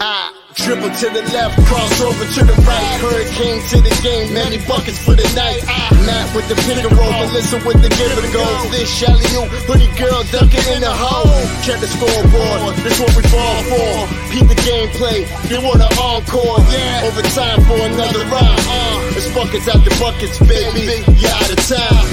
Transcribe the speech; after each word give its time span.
Ah, 0.00 0.30
Dribble 0.54 0.94
to 0.94 1.06
the 1.10 1.22
left, 1.34 1.58
cross 1.66 2.00
over 2.02 2.22
to 2.22 2.40
the 2.46 2.54
right. 2.62 2.98
Hurricane 3.02 3.58
to 3.74 3.82
the 3.82 3.90
game, 4.02 4.30
many 4.32 4.58
buckets 4.66 4.98
for 4.98 5.14
the 5.18 5.26
night. 5.34 5.62
Ah, 5.66 5.90
Matt 6.06 6.30
with 6.34 6.46
the 6.46 6.54
pick 6.66 6.78
and 6.78 6.94
roll, 6.94 7.10
Melissa 7.10 7.58
with 7.66 7.82
the 7.82 7.90
give 7.98 8.14
and 8.14 8.30
go. 8.30 8.46
This 8.70 8.86
Shelly 8.86 9.26
you, 9.34 9.42
hoodie 9.66 9.90
girl 9.98 10.22
dunking 10.30 10.66
in 10.70 10.86
the 10.86 10.94
hole. 10.94 11.26
Check 11.66 11.82
the 11.82 11.90
scoreboard, 11.90 12.78
this 12.86 12.98
what 13.02 13.10
we 13.18 13.22
fall 13.26 13.58
for. 13.66 13.90
Peep 14.30 14.46
the 14.46 14.58
gameplay, 14.62 15.26
they 15.50 15.58
want 15.58 15.82
an 15.82 15.90
encore. 15.98 16.62
Yeah, 16.70 17.06
overtime 17.10 17.58
for 17.66 17.78
another 17.82 18.22
round. 18.30 18.62
Uh, 18.70 19.18
it's 19.18 19.26
buckets 19.34 19.66
out 19.66 19.82
the 19.82 19.94
buckets, 19.98 20.38
baby. 20.46 21.02
You 21.18 21.26
out 21.26 21.50
of 21.50 21.58
time. 21.66 22.06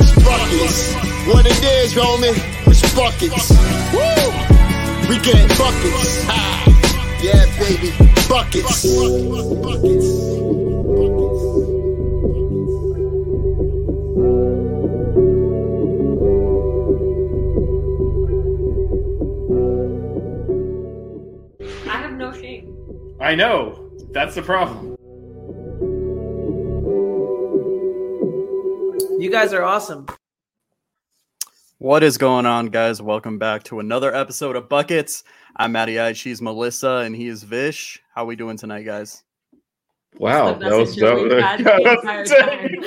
It's 0.00 0.12
buckets. 0.24 0.96
What 1.28 1.44
it 1.44 1.60
is, 1.84 1.92
homie, 1.92 2.32
it's 2.64 2.80
buckets. 2.96 3.52
Woo! 3.92 4.53
We 5.08 5.18
get 5.20 5.48
buckets. 5.58 6.24
Ha! 6.24 7.20
Yeah, 7.22 7.44
baby, 7.58 7.92
buckets. 8.26 8.84
I 21.86 21.96
have 21.98 22.12
no 22.14 22.32
shame. 22.32 22.74
I 23.20 23.34
know. 23.34 23.90
That's 24.12 24.34
the 24.34 24.42
problem. 24.42 24.96
You 29.20 29.30
guys 29.30 29.52
are 29.52 29.62
awesome. 29.62 30.06
What 31.84 32.02
is 32.02 32.16
going 32.16 32.46
on, 32.46 32.68
guys? 32.68 33.02
Welcome 33.02 33.38
back 33.38 33.62
to 33.64 33.78
another 33.78 34.14
episode 34.14 34.56
of 34.56 34.70
Buckets. 34.70 35.22
I'm 35.54 35.72
Matty 35.72 36.00
I, 36.00 36.14
she's 36.14 36.40
Melissa, 36.40 37.02
and 37.04 37.14
he 37.14 37.28
is 37.28 37.42
Vish. 37.42 38.02
How 38.14 38.24
we 38.24 38.36
doing 38.36 38.56
tonight, 38.56 38.84
guys? 38.84 39.22
Wow, 40.18 40.54
that 40.54 40.70
was 40.72 40.94
the 40.94 41.00
that 41.00 41.14
was 41.16 41.32
had 41.42 41.58
the 41.64 41.64
yeah, 41.64 41.78
entire 41.94 42.24
that's 42.24 42.30
time. 42.30 42.58
insane. 42.60 42.84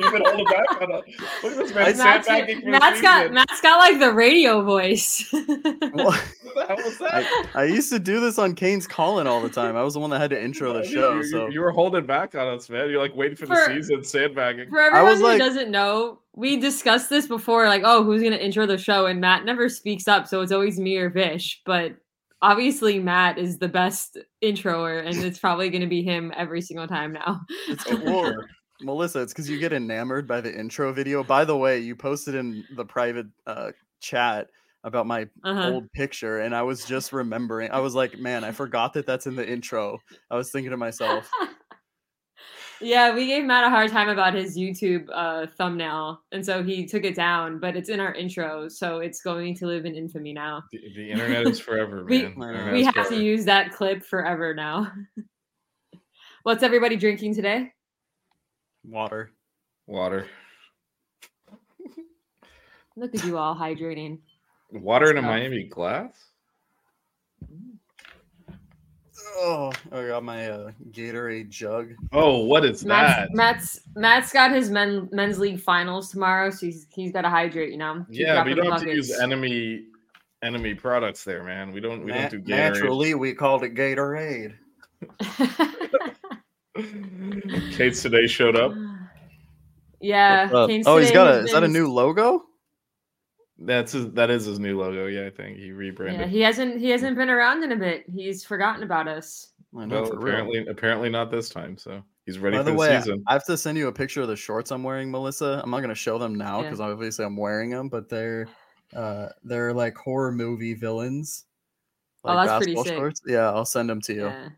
You've 0.00 0.12
been 0.12 0.22
holding 0.24 0.44
back 0.46 0.82
on 0.82 0.90
it. 0.90 1.04
Look 1.42 1.52
at 1.52 1.58
this 1.58 1.74
man 1.74 1.96
Matt's, 1.96 2.26
sandbagging 2.26 2.58
for 2.60 2.64
the 2.64 2.70
Matt's 2.72 3.00
got. 3.00 3.32
Matt's 3.32 3.60
got 3.60 3.76
like 3.78 4.00
the 4.00 4.12
radio 4.12 4.62
voice. 4.62 5.24
What 5.34 6.66
the 6.66 6.66
hell 6.66 6.76
was 6.76 6.98
that? 6.98 7.50
I, 7.54 7.62
I 7.62 7.64
used 7.64 7.90
to 7.90 7.98
do 7.98 8.20
this 8.20 8.38
on 8.38 8.54
Kane's 8.54 8.86
Calling 8.86 9.26
all 9.26 9.40
the 9.40 9.48
time. 9.48 9.76
I 9.76 9.82
was 9.82 9.94
the 9.94 10.00
one 10.00 10.10
that 10.10 10.20
had 10.20 10.30
to 10.30 10.40
intro 10.42 10.72
the 10.72 10.84
show. 10.88 11.12
you, 11.14 11.18
you- 11.18 11.24
So 11.30 11.48
you 11.48 11.60
were 11.60 11.72
holding 11.72 12.06
back 12.06 12.34
on 12.36 12.46
us, 12.46 12.68
man. 12.70 12.90
You're 12.90 13.00
like 13.00 13.14
waiting 13.16 13.36
for, 13.36 13.46
the 13.46 13.56
season, 13.66 14.04
sandbagging. 14.04 14.68
For 14.70 14.78
everyone 14.80 15.10
was 15.10 15.18
who 15.20 15.24
like- 15.26 15.38
doesn't 15.38 15.70
know, 15.70 16.18
we 16.34 16.56
discussed 16.58 17.08
this 17.10 17.26
before, 17.26 17.66
like, 17.66 17.82
oh, 17.84 18.04
who's 18.04 18.22
gonna 18.22 18.36
intro 18.36 18.66
the 18.66 18.78
show? 18.78 19.06
And 19.06 19.20
Matt 19.20 19.44
never 19.44 19.68
speaks 19.68 20.06
up, 20.06 20.28
so 20.28 20.42
it's 20.42 20.52
always 20.52 20.78
me 20.78 20.96
or 20.96 21.08
Vish. 21.10 21.60
But 21.64 21.94
obviously, 22.44 22.98
Matt 22.98 23.38
is 23.38 23.58
the 23.58 23.68
best 23.68 24.18
introer, 24.40 24.98
and 24.98 25.18
it's 25.20 25.38
probably 25.38 25.70
gonna 25.70 25.86
be 25.86 26.02
him 26.02 26.32
every 26.36 26.60
single 26.60 26.86
time 26.86 27.12
now. 27.12 27.40
it's 27.70 27.84
well, 28.02 28.30
Melissa, 28.80 29.20
it's 29.22 29.32
because 29.32 29.48
you 29.48 29.58
get 29.58 29.72
enamored 29.72 30.28
by 30.28 30.40
the 30.40 30.54
intro 30.54 30.92
video. 30.92 31.24
By 31.24 31.44
the 31.44 31.56
way, 31.56 31.78
you 31.78 31.96
posted 31.96 32.34
in 32.34 32.64
the 32.70 32.84
private 32.84 33.26
uh, 33.46 33.72
chat 34.00 34.48
about 34.84 35.06
my 35.06 35.26
Uh-huh. 35.42 35.70
old 35.70 35.90
picture, 35.92 36.40
and 36.40 36.54
I 36.54 36.62
was 36.62 36.84
just 36.84 37.12
remembering. 37.12 37.70
I 37.70 37.80
was 37.80 37.94
like, 37.94 38.18
man, 38.18 38.44
I 38.44 38.52
forgot 38.52 38.92
that 38.94 39.06
that's 39.06 39.26
in 39.26 39.34
the 39.34 39.48
intro. 39.48 39.98
I 40.30 40.36
was 40.36 40.50
thinking 40.50 40.70
to 40.70 40.76
myself, 40.76 41.30
yeah, 42.84 43.14
we 43.14 43.26
gave 43.26 43.44
Matt 43.44 43.64
a 43.64 43.70
hard 43.70 43.90
time 43.90 44.08
about 44.08 44.34
his 44.34 44.56
YouTube 44.56 45.08
uh, 45.12 45.46
thumbnail, 45.56 46.20
and 46.32 46.44
so 46.44 46.62
he 46.62 46.86
took 46.86 47.04
it 47.04 47.14
down. 47.14 47.58
But 47.58 47.76
it's 47.76 47.88
in 47.88 47.98
our 48.00 48.14
intro, 48.14 48.68
so 48.68 48.98
it's 49.00 49.20
going 49.22 49.54
to 49.56 49.66
live 49.66 49.86
in 49.86 49.94
infamy 49.94 50.32
now. 50.32 50.62
The, 50.72 50.78
the 50.94 51.10
internet 51.10 51.46
is 51.46 51.58
forever, 51.60 52.04
We- 52.08 52.22
man. 52.22 52.34
We 52.36 52.46
internet 52.46 52.72
We 52.74 52.80
is 52.86 52.94
have 52.94 53.08
to 53.08 53.16
use 53.22 53.44
that 53.46 53.72
clip 53.72 54.04
forever 54.04 54.54
now. 54.54 54.92
What's 56.44 56.62
everybody 56.62 56.96
drinking 56.96 57.34
today? 57.34 57.72
water. 58.86 59.30
water. 59.86 60.26
Look 62.96 63.14
at 63.14 63.24
you 63.24 63.38
all 63.38 63.56
hydrating. 63.56 64.18
Water 64.70 65.10
in 65.10 65.16
a 65.16 65.20
Stuff. 65.20 65.30
Miami 65.30 65.64
glass? 65.64 66.12
Oh, 69.36 69.72
I 69.90 70.06
got 70.06 70.22
my 70.22 70.48
uh, 70.48 70.70
Gatorade 70.90 71.48
jug. 71.48 71.94
Oh, 72.12 72.44
what 72.44 72.64
is 72.64 72.82
that? 72.82 72.88
Matt's, 72.88 73.34
Matt's 73.34 73.80
Matt's 73.96 74.32
got 74.32 74.52
his 74.52 74.70
men 74.70 75.08
men's 75.12 75.38
league 75.38 75.60
finals 75.60 76.10
tomorrow, 76.10 76.50
so 76.50 76.66
he's 76.66 76.86
he's 76.90 77.12
got 77.12 77.22
to 77.22 77.30
hydrate. 77.30 77.72
You 77.72 77.78
know. 77.78 78.06
Keep 78.10 78.20
yeah, 78.20 78.44
we 78.44 78.54
don't 78.54 78.70
have 78.70 78.82
to 78.82 78.94
use 78.94 79.10
enemy 79.18 79.86
enemy 80.42 80.74
products 80.74 81.24
there, 81.24 81.42
man. 81.42 81.72
We 81.72 81.80
don't 81.80 82.04
we 82.04 82.12
Na- 82.12 82.28
don't 82.28 82.30
do 82.30 82.40
Gatorade. 82.40 82.48
naturally, 82.48 83.14
we 83.14 83.34
called 83.34 83.64
it 83.64 83.74
Gatorade. 83.74 84.54
Kate's 87.76 88.02
today 88.02 88.26
showed 88.26 88.56
up. 88.56 88.72
yeah. 90.00 90.44
What's 90.44 90.54
up? 90.54 90.68
Kane's 90.68 90.86
oh, 90.86 90.98
he's 90.98 91.10
got 91.10 91.28
a. 91.28 91.38
Is 91.40 91.52
that 91.52 91.64
a 91.64 91.68
new 91.68 91.92
logo? 91.92 92.44
That's 93.58 93.92
his, 93.92 94.10
that 94.12 94.30
is 94.30 94.46
his 94.46 94.58
new 94.58 94.78
logo. 94.80 95.06
Yeah, 95.06 95.26
I 95.26 95.30
think 95.30 95.58
he 95.58 95.70
rebranded. 95.72 96.20
Yeah, 96.22 96.26
he 96.26 96.40
hasn't 96.40 96.78
he 96.80 96.90
hasn't 96.90 97.16
been 97.16 97.30
around 97.30 97.62
in 97.62 97.72
a 97.72 97.76
bit. 97.76 98.04
He's 98.12 98.44
forgotten 98.44 98.82
about 98.82 99.06
us. 99.08 99.52
I 99.76 99.86
know, 99.86 100.02
well, 100.02 100.10
for 100.10 100.18
real. 100.18 100.26
apparently 100.34 100.66
apparently 100.66 101.08
not 101.10 101.30
this 101.30 101.48
time. 101.48 101.76
So 101.78 102.02
he's 102.26 102.38
ready 102.38 102.56
By 102.56 102.60
for 102.60 102.64
the 102.64 102.70
the 102.72 102.76
way, 102.76 102.96
season. 102.98 103.22
I 103.28 103.32
have 103.34 103.44
to 103.46 103.56
send 103.56 103.78
you 103.78 103.86
a 103.88 103.92
picture 103.92 104.22
of 104.22 104.28
the 104.28 104.36
shorts 104.36 104.72
I'm 104.72 104.82
wearing, 104.82 105.10
Melissa. 105.10 105.60
I'm 105.62 105.70
not 105.70 105.80
gonna 105.80 105.94
show 105.94 106.18
them 106.18 106.34
now 106.34 106.58
Yeah. 106.58 106.64
because 106.64 106.80
obviously 106.80 107.24
I'm 107.24 107.36
wearing 107.36 107.70
them, 107.70 107.88
but 107.88 108.08
they're 108.08 108.48
uh 108.94 109.28
they're 109.44 109.72
like 109.72 109.96
horror 109.96 110.32
movie 110.32 110.74
villains. 110.74 111.44
Oh, 112.24 112.34
that's 112.34 112.56
pretty 112.56 112.74
basketball 112.74 112.84
sick. 112.84 112.96
shorts. 112.96 113.22
Yeah, 113.26 113.50
I'll 113.52 113.64
send 113.66 113.88
them 113.88 114.00
to 114.02 114.14
you. 114.14 114.26
Yeah. 114.26 114.48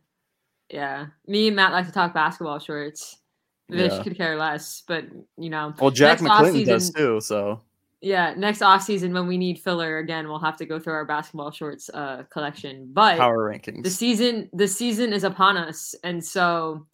Yeah. 0.70 1.06
Me 1.26 1.48
and 1.48 1.56
Matt 1.56 1.72
like 1.72 1.86
to 1.86 1.92
talk 1.92 2.14
basketball 2.14 2.58
shorts. 2.60 3.18
Vish 3.68 3.92
Yeah. 3.92 4.02
could 4.02 4.16
care 4.16 4.36
less, 4.36 4.82
but 4.86 5.04
you 5.36 5.50
know. 5.50 5.74
Well, 5.80 5.90
Jack 5.90 6.22
next 6.22 6.32
McClinton 6.32 6.64
does 6.66 6.90
too. 6.90 7.20
So 7.20 7.60
Yeah, 8.02 8.34
next 8.36 8.62
off 8.62 8.82
season 8.82 9.12
when 9.12 9.26
we 9.26 9.38
need 9.38 9.58
filler 9.58 9.98
again, 9.98 10.28
we'll 10.28 10.38
have 10.38 10.56
to 10.58 10.66
go 10.66 10.78
through 10.78 10.92
our 10.92 11.04
basketball 11.04 11.50
shorts 11.50 11.88
uh 11.92 12.24
collection. 12.30 12.90
But 12.92 13.18
power 13.18 13.50
rankings. 13.50 13.82
the 13.82 13.90
season 13.90 14.48
the 14.52 14.68
season 14.68 15.12
is 15.12 15.24
upon 15.24 15.56
us 15.56 15.94
and 16.04 16.24
so 16.24 16.86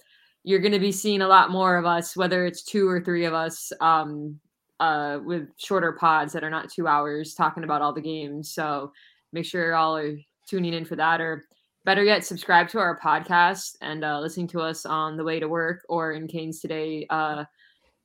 you're 0.45 0.61
going 0.61 0.73
to 0.73 0.79
be 0.79 0.93
seeing 0.93 1.23
a 1.23 1.29
lot 1.29 1.51
more 1.51 1.77
of 1.77 1.87
us 1.87 2.17
whether 2.17 2.47
it's 2.47 2.63
two 2.63 2.89
or 2.89 3.01
three 3.01 3.25
of 3.25 3.35
us 3.35 3.73
um 3.81 4.39
uh 4.81 5.19
with 5.25 5.49
shorter 5.57 5.93
pods 5.93 6.33
that 6.33 6.43
are 6.43 6.51
not 6.51 6.71
2 6.71 6.87
hours 6.89 7.35
talking 7.35 7.63
about 7.65 7.83
all 7.83 7.93
the 7.93 8.01
games 8.01 8.51
so 8.51 8.93
make 9.33 9.45
sure 9.45 9.71
y'all 9.71 9.97
are 9.97 10.17
tuning 10.49 10.73
in 10.73 10.85
for 10.85 10.97
that 10.97 11.21
or 11.21 11.45
better 11.85 12.05
yet, 12.05 12.25
subscribe 12.25 12.69
to 12.69 12.79
our 12.79 12.99
podcast 12.99 13.77
and 13.81 14.05
uh, 14.05 14.21
listening 14.21 14.47
to 14.49 14.61
us 14.61 14.87
on 14.87 15.17
the 15.17 15.25
way 15.25 15.41
to 15.41 15.49
work 15.49 15.85
or 15.89 16.13
in 16.13 16.29
Canes 16.29 16.61
today 16.61 17.07
uh, 17.11 17.45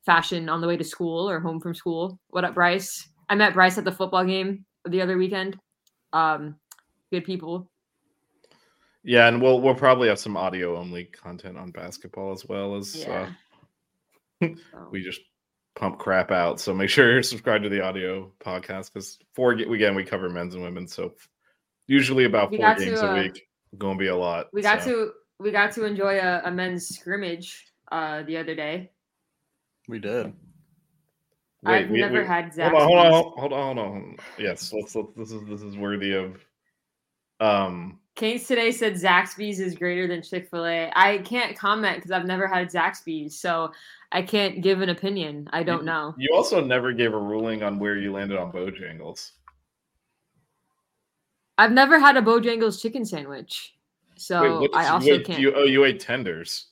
fashion 0.08 0.48
on 0.48 0.62
the 0.62 0.68
way 0.68 0.78
to 0.78 0.84
school 0.84 1.30
or 1.30 1.40
home 1.40 1.60
from 1.60 1.76
school. 1.76 2.18
What 2.30 2.46
up, 2.46 2.56
Bryce? 2.56 3.10
I 3.30 3.36
met 3.36 3.54
Bryce 3.54 3.78
at 3.78 3.84
the 3.84 3.92
football 3.92 4.26
game 4.26 4.66
the 4.88 5.02
other 5.02 5.18
weekend. 5.18 5.60
Um, 6.14 6.56
good 7.12 7.26
people. 7.26 7.70
Yeah, 9.04 9.28
and 9.28 9.42
we'll 9.42 9.62
we'll 9.62 9.76
probably 9.76 10.08
have 10.08 10.18
some 10.18 10.36
audio 10.36 10.78
only 10.78 11.06
content 11.06 11.58
on 11.58 11.72
basketball 11.72 12.32
as 12.32 12.46
well 12.46 12.76
as 12.76 12.96
Yeah. 12.96 13.30
uh, 14.44 14.48
we 14.92 15.04
just 15.04 15.20
pump 15.76 16.00
crap 16.00 16.32
out. 16.32 16.60
So 16.60 16.74
make 16.74 16.90
sure 16.90 17.12
you're 17.12 17.22
subscribed 17.22 17.64
to 17.66 17.70
the 17.70 17.84
audio 17.84 18.32
podcast 18.40 18.94
because 18.94 19.20
four 19.36 19.52
again 19.52 19.94
we 19.94 20.06
cover 20.06 20.30
men's 20.30 20.56
and 20.56 20.64
women's. 20.64 20.94
So 20.96 21.16
usually 21.88 22.24
about 22.24 22.50
We 22.50 22.58
four 22.58 22.66
got 22.66 22.78
to, 22.80 22.86
games 22.86 23.02
uh, 23.02 23.08
a 23.08 23.24
week. 23.24 23.44
Going 23.78 23.98
to 23.98 24.02
be 24.02 24.08
a 24.08 24.16
lot. 24.16 24.48
we 24.54 24.62
got 24.62 24.84
so. 24.84 24.90
to 24.90 25.12
we 25.40 25.52
got 25.52 25.74
to 25.74 25.84
enjoy 25.86 26.18
a, 26.18 26.44
a 26.46 26.52
men's 26.52 26.88
scrimmage 26.88 27.66
uh, 27.92 28.24
the 28.24 28.38
other 28.38 28.56
day. 28.56 28.92
We 29.88 30.00
did. 30.00 30.34
Wait, 31.64 31.74
I've 31.86 31.90
we- 31.90 32.00
never 32.02 32.22
we- 32.22 32.28
had 32.28 32.54
Hold 32.58 32.74
on, 32.74 32.88
hold 32.88 32.98
on, 32.98 33.14
hold 33.14 33.54
on, 33.54 33.78
hold 33.78 33.78
on. 33.80 34.18
Yes, 34.38 34.72
let's, 34.74 34.96
let's. 34.96 35.14
This 35.16 35.32
is 35.32 35.46
this 35.48 35.62
is 35.62 35.78
worthy 35.78 36.14
of. 36.14 36.38
Um, 37.40 38.00
Canes 38.16 38.48
today 38.48 38.72
said 38.72 38.94
Zaxby's 38.94 39.60
is 39.60 39.76
greater 39.76 40.08
than 40.08 40.24
Chick 40.24 40.50
Fil 40.50 40.66
A. 40.66 40.92
I 40.96 41.20
can't 41.20 41.56
comment 41.56 41.98
because 41.98 42.12
I've 42.12 42.26
never 42.26 42.48
had 42.48 42.70
Zaxby's, 42.70 43.40
so 43.40 43.72
I 44.12 44.24
can't 44.24 44.62
give 44.62 44.82
an 44.82 44.90
opinion. 44.90 45.48
I 45.54 45.64
don't 45.64 45.80
you- 45.80 45.86
know. 45.86 46.16
You 46.18 46.30
also 46.36 46.64
never 46.64 46.94
gave 46.94 47.14
a 47.14 47.18
ruling 47.20 47.64
on 47.64 47.80
where 47.80 47.96
you 47.98 48.12
landed 48.12 48.38
on 48.38 48.52
Bojangles. 48.52 49.32
I've 51.60 51.72
never 51.72 52.00
had 52.00 52.18
a 52.18 52.22
Bojangles 52.22 52.80
chicken 52.82 53.04
sandwich, 53.04 53.76
so 54.16 54.60
Wait, 54.62 54.72
what 54.72 54.76
I 54.76 54.90
also 54.90 55.10
wait, 55.10 55.26
can't. 55.26 55.40
You, 55.40 55.54
oh, 55.56 55.64
you 55.64 55.86
ate 55.86 56.00
tenders. 56.00 56.68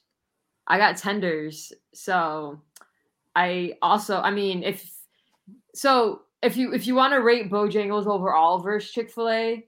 I 0.68 0.78
got 0.78 0.98
tenders. 0.98 1.74
So 1.94 2.60
I 3.36 3.74
also 3.82 4.20
I 4.22 4.32
mean 4.32 4.64
if 4.64 4.90
so 5.74 6.22
if 6.42 6.56
you 6.56 6.74
if 6.74 6.88
you 6.88 6.96
want 6.96 7.14
to 7.14 7.22
rate 7.22 7.50
Bojangles 7.52 8.08
overall 8.08 8.60
versus 8.60 8.92
Chick-fil-A, 8.92 9.68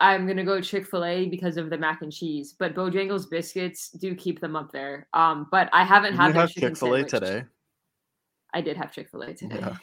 I'm 0.00 0.26
gonna 0.26 0.44
go 0.44 0.60
Chick-fil-A 0.60 1.28
because 1.28 1.56
of 1.56 1.70
the 1.70 1.78
mac 1.78 2.02
and 2.02 2.12
cheese. 2.12 2.54
But 2.58 2.74
Bojangles 2.74 3.28
biscuits 3.28 3.90
do 3.90 4.14
keep 4.14 4.40
them 4.40 4.54
up 4.54 4.70
there. 4.72 5.08
Um, 5.14 5.48
but 5.50 5.68
I 5.72 5.84
haven't 5.84 6.14
had 6.14 6.34
you 6.34 6.40
have 6.40 6.50
Chick 6.50 6.76
Fil 6.76 6.94
A 6.94 7.04
today? 7.04 7.44
I 8.54 8.60
did 8.60 8.76
have 8.76 8.92
Chick-fil-A 8.92 9.34
today. 9.34 9.58
Yeah. 9.58 9.76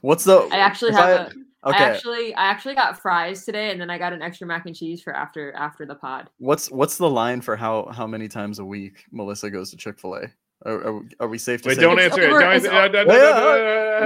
What's 0.00 0.24
the? 0.24 0.48
I 0.52 0.58
actually 0.58 0.92
have 0.92 1.04
I- 1.04 1.24
a 1.24 1.30
Okay. 1.66 1.78
I 1.78 1.82
actually 1.82 2.34
I 2.34 2.44
actually 2.44 2.74
got 2.74 3.00
fries 3.00 3.46
today 3.46 3.70
and 3.70 3.80
then 3.80 3.88
I 3.88 3.96
got 3.96 4.12
an 4.12 4.20
extra 4.20 4.46
mac 4.46 4.66
and 4.66 4.76
cheese 4.76 5.00
for 5.00 5.14
after 5.14 5.52
after 5.54 5.86
the 5.86 5.94
pod. 5.94 6.28
What's 6.36 6.70
what's 6.70 6.98
the 6.98 7.08
line 7.08 7.40
for 7.40 7.56
how 7.56 7.88
how 7.90 8.06
many 8.06 8.28
times 8.28 8.58
a 8.58 8.64
week 8.64 9.06
Melissa 9.10 9.50
goes 9.50 9.70
to 9.70 9.78
Chick 9.78 9.98
Fil 9.98 10.16
A? 10.16 10.26
Are, 10.66 10.72
are, 10.96 11.00
are 11.20 11.28
we 11.28 11.36
safe 11.38 11.62
to 11.62 11.68
Wait, 11.68 11.74
say? 11.76 11.82
don't 11.82 11.98
It's 11.98 12.14
answer 12.16 12.22
it. 12.22 12.30
Don't 12.30 12.42
answer- 12.42 12.70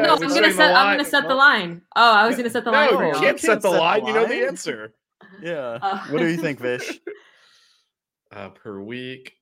no, 0.02 0.14
I'm 0.14 0.20
gonna 0.20 0.52
set 0.52 0.56
the 0.56 0.64
I'm 0.64 0.72
line. 0.72 0.96
gonna 0.98 1.04
set 1.08 1.28
the 1.28 1.34
line. 1.34 1.82
Oh, 1.96 2.14
I 2.14 2.26
was 2.26 2.36
gonna 2.36 2.50
set 2.50 2.64
the 2.64 2.70
line 2.72 2.92
No, 2.92 3.00
you 3.00 3.06
y'all. 3.12 3.20
can't 3.20 3.38
set 3.40 3.62
the 3.62 3.70
set 3.70 3.72
the 3.72 3.78
line. 3.78 4.06
You 4.06 4.12
know 4.12 4.26
the 4.26 4.46
answer. 4.46 4.92
Yeah. 5.40 5.78
Uh, 5.80 5.98
what 6.10 6.18
do 6.18 6.26
you 6.26 6.36
think, 6.36 6.60
Vish? 6.60 7.00
Uh, 8.30 8.50
per 8.50 8.78
week, 8.78 9.32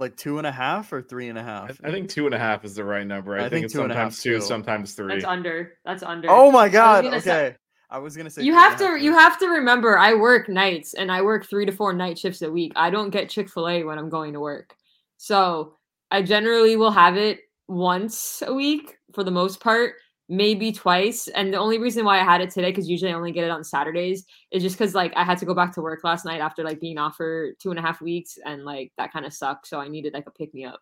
Like 0.00 0.16
two 0.16 0.38
and 0.38 0.46
a 0.46 0.50
half 0.50 0.92
or 0.92 1.00
three 1.00 1.28
and 1.28 1.38
a 1.38 1.42
half. 1.44 1.70
and 1.70 1.78
a 1.78 1.82
I, 1.84 1.86
half? 1.86 1.90
I 1.90 1.92
think 1.92 2.08
two 2.10 2.26
and 2.26 2.34
a 2.34 2.38
half 2.38 2.64
is 2.64 2.74
the 2.74 2.82
right 2.82 3.06
number. 3.06 3.34
I, 3.36 3.38
I 3.38 3.40
think, 3.42 3.52
think 3.52 3.64
it's 3.66 3.74
two 3.74 3.82
and 3.82 3.92
a 3.92 3.94
half, 3.94 4.12
sometimes 4.14 4.22
two, 4.22 4.34
too. 4.34 4.40
sometimes 4.40 4.94
three. 4.94 5.14
That's 5.14 5.24
under. 5.24 5.74
That's 5.84 6.02
under. 6.02 6.28
Oh 6.28 6.50
my 6.50 6.68
god! 6.68 7.04
gonna 7.04 7.16
Okay, 7.18 7.24
say- 7.24 7.56
I 7.88 7.98
was 7.98 8.16
gonna 8.16 8.28
say 8.28 8.42
you 8.42 8.52
three 8.52 8.56
and 8.60 8.66
a 8.66 8.68
have 8.70 8.78
to 8.80 8.86
half, 8.88 9.00
you 9.02 9.12
have 9.12 9.38
to 9.38 9.46
remember 9.46 9.96
I 9.96 10.14
work 10.14 10.48
nights 10.48 10.94
and 10.94 11.12
I 11.12 11.22
work 11.22 11.46
3 11.48 11.66
to 11.66 11.72
4 11.72 11.92
night 11.92 12.18
shifts 12.18 12.42
a 12.42 12.50
week. 12.50 12.72
I 12.74 12.90
don't 12.90 13.10
get 13.10 13.30
Chick-fil-A 13.30 13.84
when 13.84 13.96
I'm 13.98 14.08
going 14.08 14.32
to 14.32 14.40
work. 14.40 14.74
So, 15.16 15.76
I 16.10 16.22
generally 16.22 16.76
will 16.76 16.90
have 16.90 17.16
it 17.16 17.40
once 17.68 18.42
a 18.46 18.52
week 18.52 18.96
for 19.14 19.22
the 19.24 19.30
most 19.30 19.60
part, 19.60 19.94
maybe 20.28 20.72
twice. 20.72 21.28
And 21.28 21.52
the 21.52 21.58
only 21.58 21.78
reason 21.78 22.04
why 22.04 22.20
I 22.20 22.24
had 22.24 22.40
it 22.40 22.50
today 22.50 22.72
cuz 22.72 22.88
usually 22.88 23.12
I 23.12 23.14
only 23.14 23.32
get 23.32 23.44
it 23.44 23.50
on 23.50 23.62
Saturdays 23.64 24.24
is 24.50 24.62
just 24.62 24.76
cuz 24.78 24.94
like 24.94 25.12
I 25.16 25.24
had 25.24 25.38
to 25.38 25.46
go 25.46 25.54
back 25.54 25.72
to 25.74 25.80
work 25.82 26.02
last 26.04 26.24
night 26.24 26.40
after 26.40 26.64
like 26.64 26.80
being 26.80 26.98
off 26.98 27.16
for 27.16 27.52
two 27.60 27.70
and 27.70 27.78
a 27.78 27.82
half 27.82 28.00
weeks 28.00 28.38
and 28.44 28.64
like 28.64 28.92
that 28.98 29.12
kind 29.12 29.24
of 29.26 29.32
sucked, 29.32 29.66
so 29.68 29.78
I 29.80 29.88
needed 29.88 30.12
like 30.14 30.26
a 30.26 30.30
pick 30.32 30.52
me 30.54 30.64
up. 30.64 30.80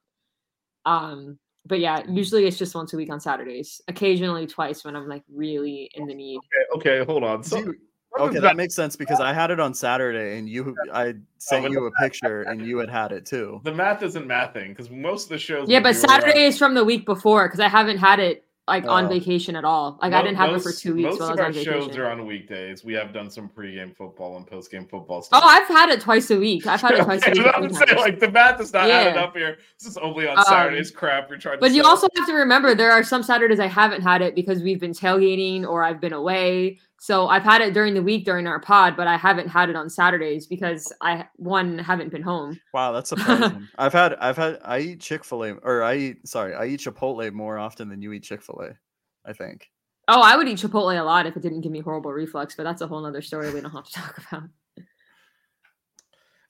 Um 0.86 1.38
but 1.66 1.80
yeah, 1.80 2.02
usually 2.08 2.46
it's 2.46 2.56
just 2.56 2.74
once 2.74 2.94
a 2.94 2.96
week 2.96 3.10
on 3.10 3.20
Saturdays. 3.20 3.82
Occasionally 3.88 4.46
twice 4.46 4.84
when 4.84 4.96
I'm 4.96 5.08
like 5.08 5.24
really 5.30 5.90
in 5.94 6.06
the 6.06 6.14
need. 6.14 6.38
okay, 6.76 6.94
okay, 6.98 7.04
hold 7.04 7.24
on. 7.24 7.42
So, 7.42 7.58
You- 7.58 7.66
what 7.66 7.76
was 7.76 7.87
okay, 8.18 8.38
that 8.40 8.56
makes 8.56 8.74
sense 8.74 8.96
because 8.96 9.20
I 9.20 9.32
had 9.32 9.50
it 9.50 9.60
on 9.60 9.74
Saturday 9.74 10.38
and 10.38 10.48
you 10.48 10.76
I 10.92 11.14
sent 11.38 11.64
but 11.64 11.72
you 11.72 11.86
a 11.86 11.90
picture 12.02 12.42
and 12.42 12.64
you 12.66 12.78
had 12.78 12.90
had 12.90 13.12
it 13.12 13.24
too. 13.26 13.60
the 13.64 13.72
math 13.72 14.02
isn't 14.02 14.26
mathing 14.26 14.68
because 14.68 14.90
most 14.90 15.24
of 15.24 15.28
the 15.30 15.38
shows. 15.38 15.68
Yeah, 15.68 15.80
but 15.80 15.92
do 15.92 15.98
are 15.98 16.00
Saturday 16.08 16.44
is 16.44 16.58
from 16.58 16.74
the 16.74 16.84
week 16.84 17.04
before 17.06 17.46
because 17.46 17.60
I 17.60 17.68
haven't 17.68 17.98
had 17.98 18.18
it 18.20 18.44
like 18.66 18.86
on 18.86 19.06
Oh. 19.06 19.08
vacation 19.08 19.56
at 19.56 19.64
all. 19.64 19.98
Like 20.02 20.12
I 20.12 20.20
didn't 20.20 20.36
have 20.36 20.54
it 20.54 20.60
for 20.60 20.72
two 20.72 20.94
weeks 20.94 21.04
Most 21.08 21.20
while 21.20 21.28
I 21.30 21.32
of 21.32 21.38
was 21.38 21.66
our 21.66 21.72
on 21.74 21.86
shows 21.88 21.96
are 21.96 22.10
on 22.10 22.26
weekdays. 22.26 22.84
We 22.84 22.92
have 22.92 23.14
done 23.14 23.30
some 23.30 23.48
pregame 23.48 23.96
football 23.96 24.36
and 24.36 24.46
postgame 24.46 24.90
football 24.90 25.22
stuff. 25.22 25.42
Oh. 25.42 25.48
I've 25.48 25.66
had 25.68 25.88
it 25.88 26.02
twice 26.02 26.30
a 26.30 26.38
week. 26.38 26.66
I've 26.66 26.82
had 26.82 26.90
it 26.92 27.02
twice 27.04 27.26
a 27.26 27.30
week. 27.30 27.46
I'm 27.54 27.72
saying, 27.72 27.96
like 27.96 28.20
the 28.20 28.30
math 28.30 28.60
is 28.60 28.74
not 28.74 28.90
adding 28.90 29.14
Yeah. 29.14 29.22
up 29.22 29.34
here. 29.34 29.56
This 29.78 29.88
is 29.88 29.96
only 29.96 30.28
on 30.28 30.36
Um, 30.36 30.44
Saturdays. 30.46 30.90
Crap, 30.90 31.30
you're 31.30 31.38
trying 31.38 31.56
to. 31.56 31.60
But 31.62 31.70
you 31.70 31.80
sell- 31.80 31.92
also 31.92 32.08
have 32.14 32.26
to 32.26 32.34
remember 32.34 32.74
there 32.74 32.92
are 32.92 33.02
some 33.02 33.22
Saturdays 33.22 33.58
I 33.58 33.68
haven't 33.68 34.02
had 34.02 34.20
it 34.20 34.34
because 34.34 34.60
we've 34.62 34.80
been 34.80 34.92
tailgating 34.92 35.66
or 35.66 35.82
I've 35.82 36.02
been 36.02 36.12
away. 36.12 36.78
So 37.00 37.28
I've 37.28 37.44
had 37.44 37.60
it 37.60 37.74
during 37.74 37.94
the 37.94 38.02
week 38.02 38.24
during 38.24 38.46
our 38.48 38.58
pod, 38.60 38.96
but 38.96 39.06
I 39.06 39.16
haven't 39.16 39.46
had 39.48 39.70
it 39.70 39.76
on 39.76 39.88
Saturdays 39.88 40.46
because 40.48 40.92
I 41.00 41.26
one 41.36 41.78
haven't 41.78 42.10
been 42.10 42.22
home. 42.22 42.60
Wow, 42.74 42.90
that's 42.92 43.08
surprising. 43.10 43.68
I've 43.78 43.92
had 43.92 44.14
I've 44.16 44.36
had 44.36 44.58
I 44.64 44.80
eat 44.80 45.00
Chick 45.00 45.24
Fil 45.24 45.44
A 45.44 45.52
or 45.52 45.82
I 45.84 45.94
eat 45.96 46.26
sorry 46.28 46.54
I 46.54 46.66
eat 46.66 46.80
Chipotle 46.80 47.32
more 47.32 47.56
often 47.58 47.88
than 47.88 48.02
you 48.02 48.12
eat 48.12 48.24
Chick 48.24 48.42
Fil 48.42 48.60
A. 48.62 49.28
I 49.28 49.32
think. 49.32 49.68
Oh, 50.08 50.22
I 50.22 50.36
would 50.36 50.48
eat 50.48 50.58
Chipotle 50.58 50.98
a 50.98 51.02
lot 51.04 51.26
if 51.26 51.36
it 51.36 51.42
didn't 51.42 51.60
give 51.60 51.70
me 51.70 51.80
horrible 51.80 52.12
reflux, 52.12 52.56
but 52.56 52.64
that's 52.64 52.80
a 52.82 52.86
whole 52.88 53.04
other 53.06 53.22
story 53.22 53.52
we 53.52 53.60
don't 53.60 53.70
have 53.70 53.84
to 53.84 53.92
talk 53.92 54.18
about. 54.32 54.42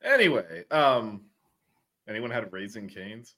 Anyway, 0.02 0.64
um, 0.70 1.22
anyone 2.08 2.30
had 2.30 2.52
raising 2.52 2.88
canes? 2.88 3.34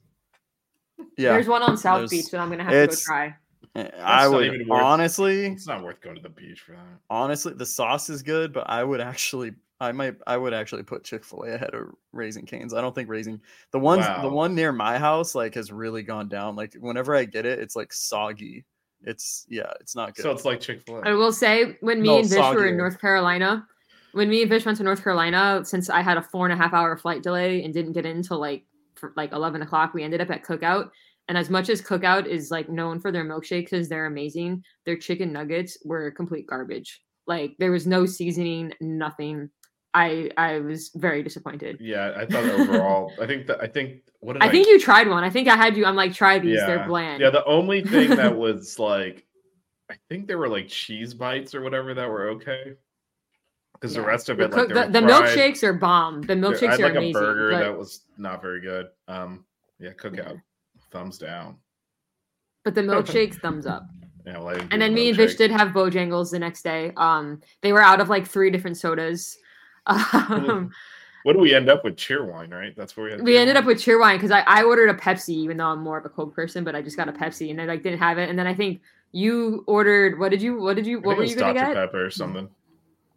Yeah, 1.16 1.32
There's 1.32 1.48
one 1.48 1.62
on 1.62 1.76
South 1.78 2.00
there's- 2.00 2.10
Beach 2.10 2.30
that 2.30 2.38
I'm 2.40 2.50
gonna 2.50 2.64
have 2.64 2.72
to 2.90 2.94
go 2.94 3.02
try. 3.02 3.34
Eh, 3.76 3.88
I 4.02 4.26
would 4.26 4.68
worth- 4.68 4.82
honestly 4.82 5.46
It's 5.46 5.66
not 5.66 5.82
worth 5.84 6.00
going 6.00 6.16
to 6.16 6.22
the 6.22 6.28
beach 6.28 6.60
for 6.60 6.72
that. 6.72 6.80
honestly 7.08 7.52
the 7.54 7.66
sauce 7.66 8.10
is 8.10 8.22
good, 8.22 8.52
but 8.52 8.68
I 8.68 8.82
would 8.82 9.00
actually 9.00 9.52
I 9.80 9.92
might 9.92 10.16
I 10.26 10.36
would 10.36 10.52
actually 10.52 10.82
put 10.82 11.04
Chick 11.04 11.24
Fil 11.24 11.44
A 11.44 11.54
ahead 11.54 11.74
of 11.74 11.88
Raising 12.12 12.44
Canes. 12.46 12.74
I 12.74 12.80
don't 12.80 12.94
think 12.94 13.08
Raising 13.08 13.40
the 13.70 13.78
ones 13.78 14.04
the 14.22 14.28
one 14.28 14.54
near 14.54 14.72
my 14.72 14.98
house 14.98 15.34
like 15.34 15.54
has 15.54 15.70
really 15.72 16.02
gone 16.02 16.28
down. 16.28 16.56
Like 16.56 16.74
whenever 16.74 17.14
I 17.14 17.24
get 17.24 17.46
it, 17.46 17.58
it's 17.60 17.76
like 17.76 17.92
soggy. 17.92 18.64
It's 19.04 19.46
yeah, 19.48 19.72
it's 19.80 19.96
not 19.96 20.14
good. 20.14 20.22
So 20.22 20.30
it's 20.32 20.44
like 20.44 20.60
Chick 20.60 20.82
Fil 20.82 20.98
A. 20.98 21.02
I 21.02 21.12
will 21.14 21.32
say 21.32 21.78
when 21.80 22.02
me 22.02 22.08
No, 22.08 22.18
and 22.18 22.28
Vish 22.28 22.38
were 22.38 22.66
in. 22.66 22.76
North 22.76 23.00
Carolina, 23.00 23.66
when 24.12 24.28
me 24.28 24.42
and 24.42 24.50
Vish 24.50 24.66
went 24.66 24.76
to 24.78 24.84
North 24.84 25.02
Carolina, 25.02 25.62
since 25.64 25.88
I 25.88 26.02
had 26.02 26.18
a 26.18 26.22
four 26.22 26.44
and 26.44 26.52
a 26.52 26.56
half 26.56 26.74
hour 26.74 26.96
flight 26.98 27.22
delay 27.22 27.62
and 27.62 27.72
didn't 27.72 27.92
get 27.92 28.04
in 28.04 28.16
until 28.18 28.38
like 28.38 28.64
for 28.96 29.14
like 29.16 29.32
eleven 29.32 29.62
o'clock, 29.62 29.94
we 29.94 30.02
ended 30.02 30.20
up 30.20 30.28
at 30.30 30.44
Cookout. 30.44 30.90
And 31.30 31.38
as 31.38 31.48
much 31.48 31.68
as 31.68 31.80
Cookout 31.80 32.26
is 32.26 32.50
like 32.50 32.68
known 32.68 32.98
for 32.98 33.12
their 33.12 33.24
milkshakes 33.24 33.66
because 33.70 33.88
they're 33.88 34.06
amazing, 34.06 34.64
their 34.84 34.96
chicken 34.96 35.32
nuggets 35.32 35.78
were 35.84 36.10
complete 36.10 36.44
garbage. 36.48 37.00
Like 37.28 37.54
there 37.60 37.70
was 37.70 37.86
no 37.86 38.04
seasoning, 38.04 38.74
nothing. 38.80 39.48
I 39.94 40.32
I 40.36 40.58
was 40.58 40.90
very 40.96 41.22
disappointed. 41.22 41.76
Yeah, 41.78 42.14
I 42.16 42.26
thought 42.26 42.42
overall. 42.46 43.12
I 43.22 43.28
think 43.28 43.46
that 43.46 43.62
I 43.62 43.68
think 43.68 44.02
what 44.18 44.32
did 44.32 44.42
I, 44.42 44.46
I 44.46 44.50
think 44.50 44.66
you 44.66 44.80
tried 44.80 45.06
one. 45.06 45.22
I 45.22 45.30
think 45.30 45.46
I 45.46 45.54
had 45.54 45.76
you. 45.76 45.86
I'm 45.86 45.94
like, 45.94 46.12
try 46.14 46.40
these. 46.40 46.58
They're 46.66 46.84
bland. 46.84 47.20
Yeah, 47.20 47.30
the 47.30 47.44
only 47.44 47.84
thing 47.84 48.10
that 48.10 48.36
was 48.36 48.80
like, 48.80 49.24
I 49.88 49.94
think 50.08 50.26
there 50.26 50.38
were 50.38 50.48
like 50.48 50.66
cheese 50.66 51.14
bites 51.14 51.54
or 51.54 51.62
whatever 51.62 51.94
that 51.94 52.08
were 52.08 52.30
okay. 52.30 52.74
Because 53.74 53.94
the 53.94 54.02
rest 54.02 54.30
of 54.30 54.38
The 54.38 54.46
it, 54.46 54.50
like 54.52 54.68
the, 54.68 55.00
the 55.00 55.06
milkshakes 55.06 55.62
are 55.62 55.74
bomb. 55.74 56.22
The 56.22 56.34
milkshakes 56.34 56.70
I 56.70 56.70
had 56.72 56.80
are 56.80 56.84
like 56.88 56.96
amazing. 56.96 57.16
a 57.16 57.20
burger 57.20 57.50
but- 57.52 57.58
that 57.60 57.78
was 57.78 58.00
not 58.18 58.42
very 58.42 58.60
good. 58.60 58.88
Um, 59.06 59.44
yeah, 59.78 59.92
cookout, 59.92 60.42
thumbs 60.90 61.18
down. 61.18 61.56
but 62.64 62.74
the 62.74 62.80
milkshakes, 62.82 63.40
thumbs 63.40 63.66
up. 63.66 63.86
Yeah, 64.26 64.38
well, 64.38 64.48
I 64.48 64.52
didn't 64.54 64.68
do 64.68 64.74
And 64.74 64.82
then 64.82 64.94
me 64.94 65.08
and 65.08 65.16
Vish 65.16 65.34
did 65.36 65.50
have 65.50 65.68
Bojangles 65.68 66.30
the 66.30 66.38
next 66.38 66.62
day. 66.62 66.92
Um, 66.96 67.40
they 67.62 67.72
were 67.72 67.82
out 67.82 68.00
of 68.00 68.08
like 68.08 68.26
three 68.26 68.50
different 68.50 68.76
sodas. 68.76 69.38
Um, 69.86 70.70
What 71.22 71.34
do 71.34 71.38
we 71.38 71.54
end 71.54 71.68
up 71.68 71.84
with? 71.84 71.96
Cheerwine, 71.96 72.50
right? 72.50 72.74
That's 72.74 72.96
where 72.96 73.04
we 73.04 73.12
had. 73.12 73.22
we 73.22 73.36
ended 73.36 73.56
up 73.56 73.66
with 73.66 73.78
Cheerwine 73.78 74.14
because 74.14 74.30
I, 74.30 74.40
I 74.46 74.62
ordered 74.62 74.88
a 74.88 74.94
Pepsi, 74.94 75.34
even 75.34 75.58
though 75.58 75.66
I'm 75.66 75.80
more 75.82 75.98
of 75.98 76.06
a 76.06 76.08
Coke 76.08 76.34
person, 76.34 76.64
but 76.64 76.74
I 76.74 76.80
just 76.80 76.96
got 76.96 77.08
a 77.08 77.12
Pepsi 77.12 77.50
and 77.50 77.60
I 77.60 77.66
like 77.66 77.82
didn't 77.82 77.98
have 77.98 78.16
it. 78.18 78.30
And 78.30 78.38
then 78.38 78.46
I 78.46 78.54
think 78.54 78.80
you 79.12 79.62
ordered 79.66 80.18
what 80.18 80.30
did 80.30 80.40
you 80.40 80.58
what 80.60 80.76
did 80.76 80.86
you 80.86 81.00
what 81.00 81.18
were 81.18 81.24
you 81.24 81.36
gonna 81.36 81.52
Dr. 81.52 81.66
get? 81.66 81.74
Pepper 81.74 82.06
or 82.06 82.10
something. 82.10 82.48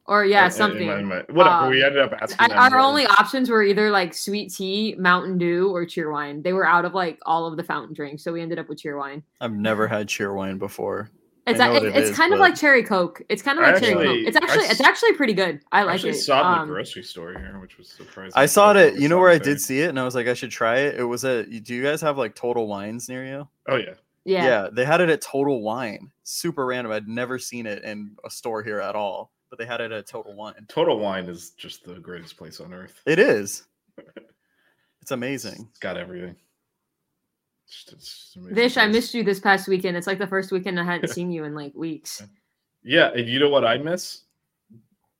Or 0.06 0.26
yeah, 0.26 0.40
In- 0.40 0.46
in 0.46 0.52
something. 0.52 0.88
my- 0.88 1.00
in 1.00 1.06
my- 1.06 1.24
whatever. 1.30 1.70
we 1.70 1.82
Um, 1.82 1.88
ended 1.88 2.02
up 2.02 2.14
asking. 2.22 2.38
I, 2.40 2.54
our 2.56 2.78
what- 2.78 2.86
only 2.86 3.06
options 3.06 3.50
were 3.50 3.64
either 3.64 3.90
like 3.90 4.14
sweet 4.14 4.52
tea, 4.54 4.96
Mountain 4.98 5.38
Dew, 5.38 5.70
or 5.74 5.86
Cheerwine. 5.86 6.44
They 6.44 6.52
were 6.54 6.66
out 6.68 6.84
of 6.84 6.94
like 6.94 7.20
all 7.26 7.46
of 7.48 7.56
the 7.56 7.64
fountain 7.64 7.94
drinks, 7.94 8.24
so 8.24 8.34
we 8.34 8.42
ended 8.42 8.60
up 8.60 8.68
with 8.68 8.82
Cheerwine. 8.82 9.24
I've 9.40 9.54
never 9.54 9.88
had 9.88 10.08
Cheerwine 10.08 10.60
before. 10.60 11.10
It's 11.48 11.60
a, 11.60 11.74
it- 11.76 11.84
it 11.84 11.96
it's 11.96 12.10
is, 12.12 12.16
kind 12.18 12.34
of 12.34 12.40
like 12.40 12.56
cherry 12.56 12.84
coke. 12.84 13.22
It's 13.30 13.42
kind 13.42 13.60
of 13.60 13.66
I 13.66 13.72
like 13.72 13.82
cherry 13.84 13.94
actually- 13.96 14.18
coke. 14.24 14.28
It's 14.28 14.38
actually 14.38 14.66
s- 14.66 14.72
it's 14.72 14.82
actually 14.82 15.14
pretty 15.14 15.34
good. 15.34 15.62
I 15.72 15.80
I 15.80 15.84
like 15.84 15.96
actually 15.96 16.10
it. 16.12 16.14
saw 16.16 16.38
it 16.38 16.54
in 16.56 16.60
Um, 16.64 16.68
the 16.70 16.74
grocery 16.74 17.04
store 17.04 17.32
here, 17.32 17.58
which 17.62 17.78
was 17.78 17.90
surprising. 17.90 18.32
I 18.36 18.46
saw 18.46 18.72
it 18.72 18.78
at 18.78 19.00
you 19.00 19.08
know 19.10 19.18
where 19.20 19.30
I 19.30 19.38
did 19.40 19.60
see 19.62 19.80
it, 19.82 19.90
and 19.90 20.00
I 20.00 20.04
was 20.04 20.16
like, 20.16 20.28
I 20.28 20.34
should 20.34 20.52
try 20.52 20.80
it. 20.80 20.96
It 21.00 21.04
was 21.04 21.24
at. 21.26 21.50
Do 21.50 21.74
you 21.76 21.84
guys 21.84 22.00
have 22.02 22.18
like 22.18 22.36
Total 22.36 22.66
Wines 22.68 23.08
near 23.10 23.26
you? 23.26 23.48
Oh 23.70 23.76
yeah. 23.78 23.94
yeah, 24.26 24.46
yeah. 24.46 24.68
they 24.72 24.86
had 24.86 25.02
it 25.02 25.10
at 25.10 25.22
Total 25.22 25.62
Wine. 25.62 26.12
Super 26.24 26.66
random. 26.66 26.92
I'd 26.94 27.08
never 27.10 27.38
seen 27.40 27.66
it 27.66 27.84
in 27.84 28.16
a 28.26 28.30
store 28.30 28.64
here 28.64 28.80
at 28.80 28.96
all, 28.96 29.32
but 29.54 29.60
they 29.60 29.68
had 29.72 29.82
it 29.82 29.92
at 29.92 30.08
Total 30.08 30.34
Wine. 30.34 30.56
Total 30.68 30.98
Wine 30.98 31.26
is 31.26 31.52
just 31.52 31.84
the 31.86 31.94
greatest 32.00 32.38
place 32.38 32.60
on 32.60 32.74
earth. 32.74 33.00
It 33.06 33.20
is. 33.20 33.68
It's 35.00 35.12
amazing. 35.12 35.68
It's 35.70 35.80
got 35.80 35.98
everything. 35.98 36.34
It's 37.68 37.76
just- 37.76 37.92
it's 37.94 38.08
just 38.08 38.36
an 38.38 38.44
amazing 38.44 38.56
Vish, 38.56 38.78
I 38.78 38.88
missed 38.88 39.14
you 39.14 39.22
this 39.22 39.42
past 39.42 39.68
weekend. 39.68 39.98
It's 39.98 40.08
like 40.08 40.18
the 40.18 40.26
first 40.26 40.50
weekend 40.54 40.80
I 40.80 40.86
hadn't 40.86 41.10
seen 41.14 41.30
you 41.30 41.44
in 41.44 41.54
like 41.54 41.74
weeks. 41.76 42.24
Yeah, 42.84 43.12
and 43.14 43.28
you 43.28 43.38
know 43.38 43.50
what 43.50 43.66
I 43.66 43.78
miss? 43.78 44.22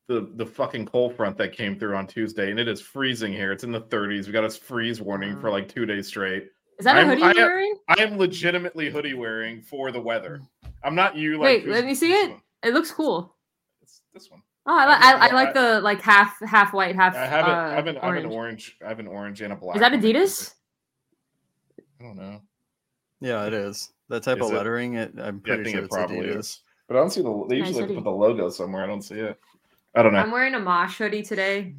The 0.08 0.30
the 0.36 0.46
fucking 0.46 0.86
cold 0.86 1.14
front 1.14 1.36
that 1.36 1.52
came 1.52 1.78
through 1.78 1.96
on 1.96 2.06
Tuesday, 2.06 2.50
and 2.50 2.58
it 2.58 2.66
is 2.66 2.80
freezing 2.80 3.30
here. 3.34 3.52
It's 3.52 3.62
in 3.62 3.72
the 3.72 3.82
30s. 3.82 4.26
We 4.26 4.32
got 4.32 4.42
a 4.44 4.48
freeze 4.50 5.02
warning 5.02 5.38
for 5.38 5.50
like 5.50 5.68
two 5.68 5.84
days 5.84 6.06
straight. 6.08 6.48
Is 6.78 6.86
that 6.86 6.96
a 6.96 7.00
I'm- 7.00 7.08
hoodie 7.10 7.22
I 7.22 7.32
you're 7.32 7.40
am- 7.42 7.46
wearing? 7.50 7.74
I 7.88 8.02
am 8.02 8.16
legitimately 8.18 8.88
hoodie 8.88 9.12
wearing 9.14 9.60
for 9.60 9.92
the 9.92 10.00
weather. 10.00 10.40
I'm 10.82 10.94
not 10.94 11.14
you. 11.14 11.32
Like, 11.34 11.64
Wait, 11.64 11.68
let 11.68 11.84
me 11.84 11.94
see 11.94 12.10
it. 12.12 12.30
one. 12.30 12.40
It 12.62 12.72
looks 12.72 12.90
cool. 12.90 13.33
It's 14.14 14.24
this 14.24 14.30
one. 14.30 14.42
Oh, 14.66 14.76
I, 14.78 14.86
li- 14.86 14.98
I 15.00 15.12
I, 15.12 15.28
I 15.28 15.32
like 15.34 15.54
the 15.54 15.80
like 15.80 16.00
half 16.00 16.38
half 16.40 16.72
white, 16.72 16.94
half 16.94 17.14
I 17.14 17.26
have 17.26 17.46
it. 17.46 17.50
uh, 17.50 17.54
I 17.54 17.70
have 17.74 17.86
an, 17.86 17.98
I 17.98 18.06
have 18.06 18.16
an 18.16 18.26
orange. 18.26 18.34
orange. 18.34 18.76
I 18.84 18.88
have 18.88 18.98
an 19.00 19.06
orange 19.06 19.40
and 19.42 19.52
a 19.52 19.56
black. 19.56 19.76
Is 19.76 19.80
that 19.80 19.92
Adidas? 19.92 20.54
I 22.00 22.04
don't 22.04 22.16
know. 22.16 22.40
Yeah, 23.20 23.46
it 23.46 23.52
is. 23.54 23.90
That 24.08 24.22
type 24.22 24.38
Is 24.38 24.46
of 24.46 24.52
it? 24.52 24.56
lettering. 24.56 24.94
It, 24.94 25.12
I'm 25.18 25.42
Yeah, 25.46 25.54
I 25.54 25.56
pretty 25.56 25.64
think 25.64 25.74
sure 25.76 25.82
it 25.82 25.84
it's 25.86 25.94
probably 25.96 26.16
Adidas. 26.18 26.38
is. 26.38 26.60
But 26.88 26.96
I 26.96 27.00
don't 27.00 27.10
see 27.10 27.22
the. 27.22 27.46
They 27.48 27.58
Nice 27.60 27.68
usually 27.68 27.86
like 27.86 27.94
put 27.96 28.04
the 28.04 28.10
logo 28.10 28.50
somewhere. 28.50 28.84
I 28.84 28.86
don't 28.86 29.02
see 29.02 29.16
it. 29.16 29.38
I 29.94 30.02
don't 30.02 30.12
know. 30.12 30.18
I'm 30.18 30.30
wearing 30.30 30.54
a 30.54 30.60
Mosh 30.60 30.98
hoodie 30.98 31.22
today. 31.22 31.74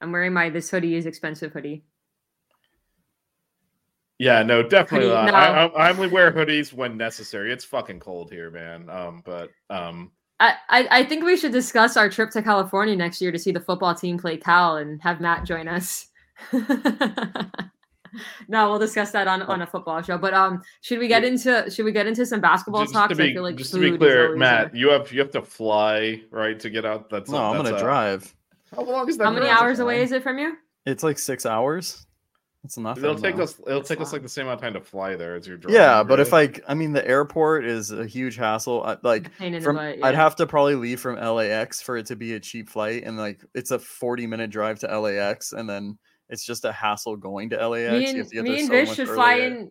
I'm 0.00 0.12
wearing 0.12 0.32
my 0.32 0.50
this 0.50 0.70
hoodie 0.70 0.96
is 0.96 1.06
expensive 1.06 1.52
hoodie. 1.52 1.84
Yeah, 4.18 4.42
no, 4.42 4.62
definitely 4.62 5.08
Hoodie- 5.08 5.30
not. 5.32 5.34
I, 5.34 5.66
no. 5.66 5.74
I, 5.74 5.88
I 5.88 5.90
only 5.90 6.08
wear 6.08 6.30
hoodies 6.32 6.72
when 6.72 6.96
necessary. 6.96 7.52
It's 7.52 7.64
fucking 7.64 8.00
cold 8.00 8.30
here, 8.30 8.50
man. 8.50 8.88
Um, 8.88 9.22
but 9.24 9.50
um, 9.70 10.12
I, 10.44 10.54
I, 10.68 10.88
I 11.00 11.04
think 11.04 11.24
we 11.24 11.36
should 11.36 11.52
discuss 11.52 11.96
our 11.96 12.10
trip 12.10 12.30
to 12.32 12.42
California 12.42 12.94
next 12.96 13.20
year 13.22 13.32
to 13.32 13.38
see 13.38 13.50
the 13.52 13.60
football 13.60 13.94
team 13.94 14.18
play 14.18 14.36
Cal 14.36 14.76
and 14.76 15.00
have 15.02 15.20
Matt 15.20 15.44
join 15.44 15.68
us. 15.68 16.08
no, 18.48 18.68
we'll 18.70 18.78
discuss 18.78 19.10
that 19.12 19.26
on, 19.26 19.42
on 19.42 19.62
a 19.62 19.66
football 19.66 20.02
show. 20.02 20.18
But 20.18 20.34
um, 20.34 20.62
should 20.82 20.98
we 20.98 21.08
get 21.08 21.24
into 21.24 21.68
should 21.70 21.84
we 21.84 21.92
get 21.92 22.06
into 22.06 22.26
some 22.26 22.40
basketball 22.40 22.82
just, 22.82 22.92
talk? 22.92 23.08
to 23.08 23.14
'Cause 23.14 23.20
I 23.20 23.26
be 23.28 23.32
feel 23.34 23.42
like 23.42 23.56
just 23.56 23.72
to 23.72 23.80
be 23.80 23.96
clear, 23.96 24.36
Matt, 24.36 24.74
a- 24.74 24.78
you 24.78 24.88
have 24.90 25.10
you 25.12 25.20
have 25.20 25.30
to 25.32 25.42
fly 25.42 26.22
right 26.30 26.58
to 26.60 26.70
get 26.70 26.84
out. 26.84 27.10
That's 27.10 27.30
No, 27.30 27.38
I'm 27.38 27.56
that's 27.56 27.70
gonna 27.70 27.76
a- 27.80 27.84
drive. 27.84 28.34
How 28.74 28.82
long 28.82 29.08
is 29.08 29.16
that? 29.18 29.24
how 29.24 29.30
many 29.30 29.48
hours 29.48 29.78
away 29.78 30.02
is 30.02 30.12
it 30.12 30.22
from 30.22 30.38
you? 30.38 30.56
It's 30.86 31.02
like 31.02 31.18
six 31.18 31.46
hours. 31.46 32.06
It's 32.64 32.78
nothing. 32.78 33.04
It'll 33.04 33.14
take 33.14 33.36
though. 33.36 33.42
us. 33.42 33.60
It'll 33.60 33.80
That's 33.80 33.88
take 33.88 34.00
us 34.00 34.12
like 34.12 34.22
the 34.22 34.28
same 34.28 34.46
amount 34.46 34.60
of 34.60 34.62
time 34.62 34.72
to 34.72 34.80
fly 34.80 35.16
there 35.16 35.36
as 35.36 35.46
you're 35.46 35.58
driving. 35.58 35.76
Yeah, 35.76 36.02
but 36.02 36.18
if 36.18 36.32
really. 36.32 36.62
I, 36.66 36.72
I 36.72 36.74
mean, 36.74 36.92
the 36.92 37.06
airport 37.06 37.66
is 37.66 37.90
a 37.90 38.06
huge 38.06 38.36
hassle. 38.36 38.82
I, 38.82 38.96
like 39.02 39.36
Pain 39.36 39.52
in 39.52 39.60
the 39.60 39.64
from, 39.64 39.76
butt, 39.76 39.98
I'd 40.02 40.14
have 40.14 40.34
to 40.36 40.46
probably 40.46 40.74
leave 40.74 40.98
from 40.98 41.16
LAX 41.16 41.82
for 41.82 41.98
it 41.98 42.06
to 42.06 42.16
be 42.16 42.32
a 42.32 42.40
cheap 42.40 42.70
flight, 42.70 43.02
and 43.04 43.18
like 43.18 43.44
it's 43.54 43.70
a 43.70 43.78
40 43.78 44.26
minute 44.26 44.50
drive 44.50 44.78
to 44.78 44.98
LAX, 44.98 45.52
and 45.52 45.68
then 45.68 45.98
it's 46.30 46.44
just 46.44 46.64
a 46.64 46.72
hassle 46.72 47.16
going 47.16 47.50
to 47.50 47.68
LAX. 47.68 47.92
me 47.92 48.00
You 48.00 48.08
and, 48.08 48.18
have 48.18 48.28
to 48.28 48.34
get 48.34 48.44
me 48.44 48.50
there 48.50 48.58
and 48.60 48.66
so 48.66 48.72
Vish 48.72 48.88
much 48.88 48.96
should 48.96 49.08
fly 49.08 49.34
in. 49.34 49.70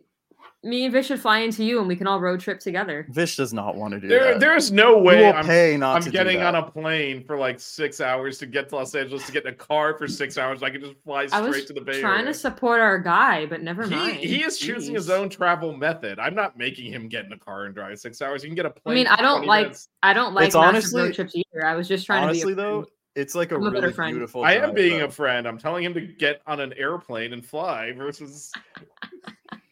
Me 0.65 0.86
and 0.86 0.93
Vish 0.93 1.08
should 1.08 1.20
fly 1.20 1.39
into 1.39 1.62
you, 1.63 1.79
and 1.79 1.88
we 1.89 1.96
can 1.98 2.08
all 2.08 2.22
road 2.22 2.39
trip 2.39 2.60
together. 2.62 3.05
Vish 3.10 3.36
does 3.36 3.53
not 3.53 3.75
want 3.75 3.93
to 3.93 4.00
do 4.00 4.08
there, 4.08 4.32
that. 4.34 4.39
there's 4.39 4.72
no 4.72 4.98
way 4.98 5.22
will 5.25 5.34
I'm, 5.34 5.46
pay 5.46 5.75
not 5.75 5.98
I'm 5.98 6.01
to 6.03 6.10
getting 6.10 6.41
on 6.41 6.55
a 6.55 6.63
plane 6.63 7.24
for 7.25 7.38
like 7.38 7.60
six 7.60 8.00
hours 8.00 8.38
to 8.38 8.46
get 8.46 8.70
to 8.70 8.77
Los 8.77 8.96
Angeles 8.96 9.25
to 9.25 9.34
get 9.34 9.46
in 9.46 9.53
a 9.53 9.55
car 9.55 9.98
for 9.98 10.08
six 10.08 10.38
hours. 10.38 10.63
I 10.63 10.70
can 10.70 10.79
just 10.79 10.96
fly 11.03 11.24
I 11.24 11.27
straight 11.27 11.48
was 11.48 11.65
to 11.65 11.74
the 11.74 11.82
Bay 11.82 12.00
trying 12.00 12.22
Area. 12.22 12.34
to 12.34 12.39
support 12.39 12.79
our 12.79 12.98
guy, 12.98 13.46
but 13.46 13.62
never 13.62 13.84
he, 13.84 13.89
mind. 13.96 14.15
he 14.17 14.41
is 14.41 14.58
choosing 14.58 14.96
his 14.96 15.10
own 15.10 15.27
travel 15.27 15.75
method. 15.75 16.17
I'm 16.17 16.34
not 16.34 16.58
making 16.58 16.93
him 16.93 17.10
get 17.10 17.25
in 17.25 17.34
a 17.34 17.38
car 17.38 17.65
and 17.65 17.75
drive 17.75 18.00
six 18.00 18.22
hours. 18.22 18.41
You 18.41 18.48
can 18.50 18.55
get 18.55 18.65
a 18.65 18.70
plane. 18.70 18.93
I 18.93 18.96
mean, 18.96 19.08
I 19.08 19.22
don't 19.22 19.46
like 19.46 19.63
minutes. 19.65 19.89
I 20.01 20.13
don't 20.13 20.34
like 20.34 20.46
It's 20.48 20.55
honestly- 20.55 21.01
road 21.01 21.13
trips 21.13 21.34
either. 21.36 21.65
I 21.65 21.75
was 21.75 21.89
just 21.89 22.05
trying 22.05 22.24
Honestly, 22.24 22.41
to 22.41 22.48
be 22.48 22.53
a 22.53 22.55
though, 22.55 22.86
it's 23.15 23.36
like 23.36 23.51
a 23.51 23.55
I'm 23.55 23.67
a 23.67 23.70
really 23.70 23.93
friend. 23.93 24.13
beautiful. 24.15 24.43
I 24.43 24.53
am 24.53 24.74
being 24.74 25.00
though. 25.00 25.05
a 25.05 25.12
friend. 25.12 25.48
I'm 25.48 25.58
telling 25.60 25.84
him 25.84 25.93
to 25.93 26.01
get 26.01 26.41
on 26.48 26.60
an 26.60 26.74
airplane 26.74 27.34
and 27.34 27.46
fly 27.46 27.91
versus 27.91 28.51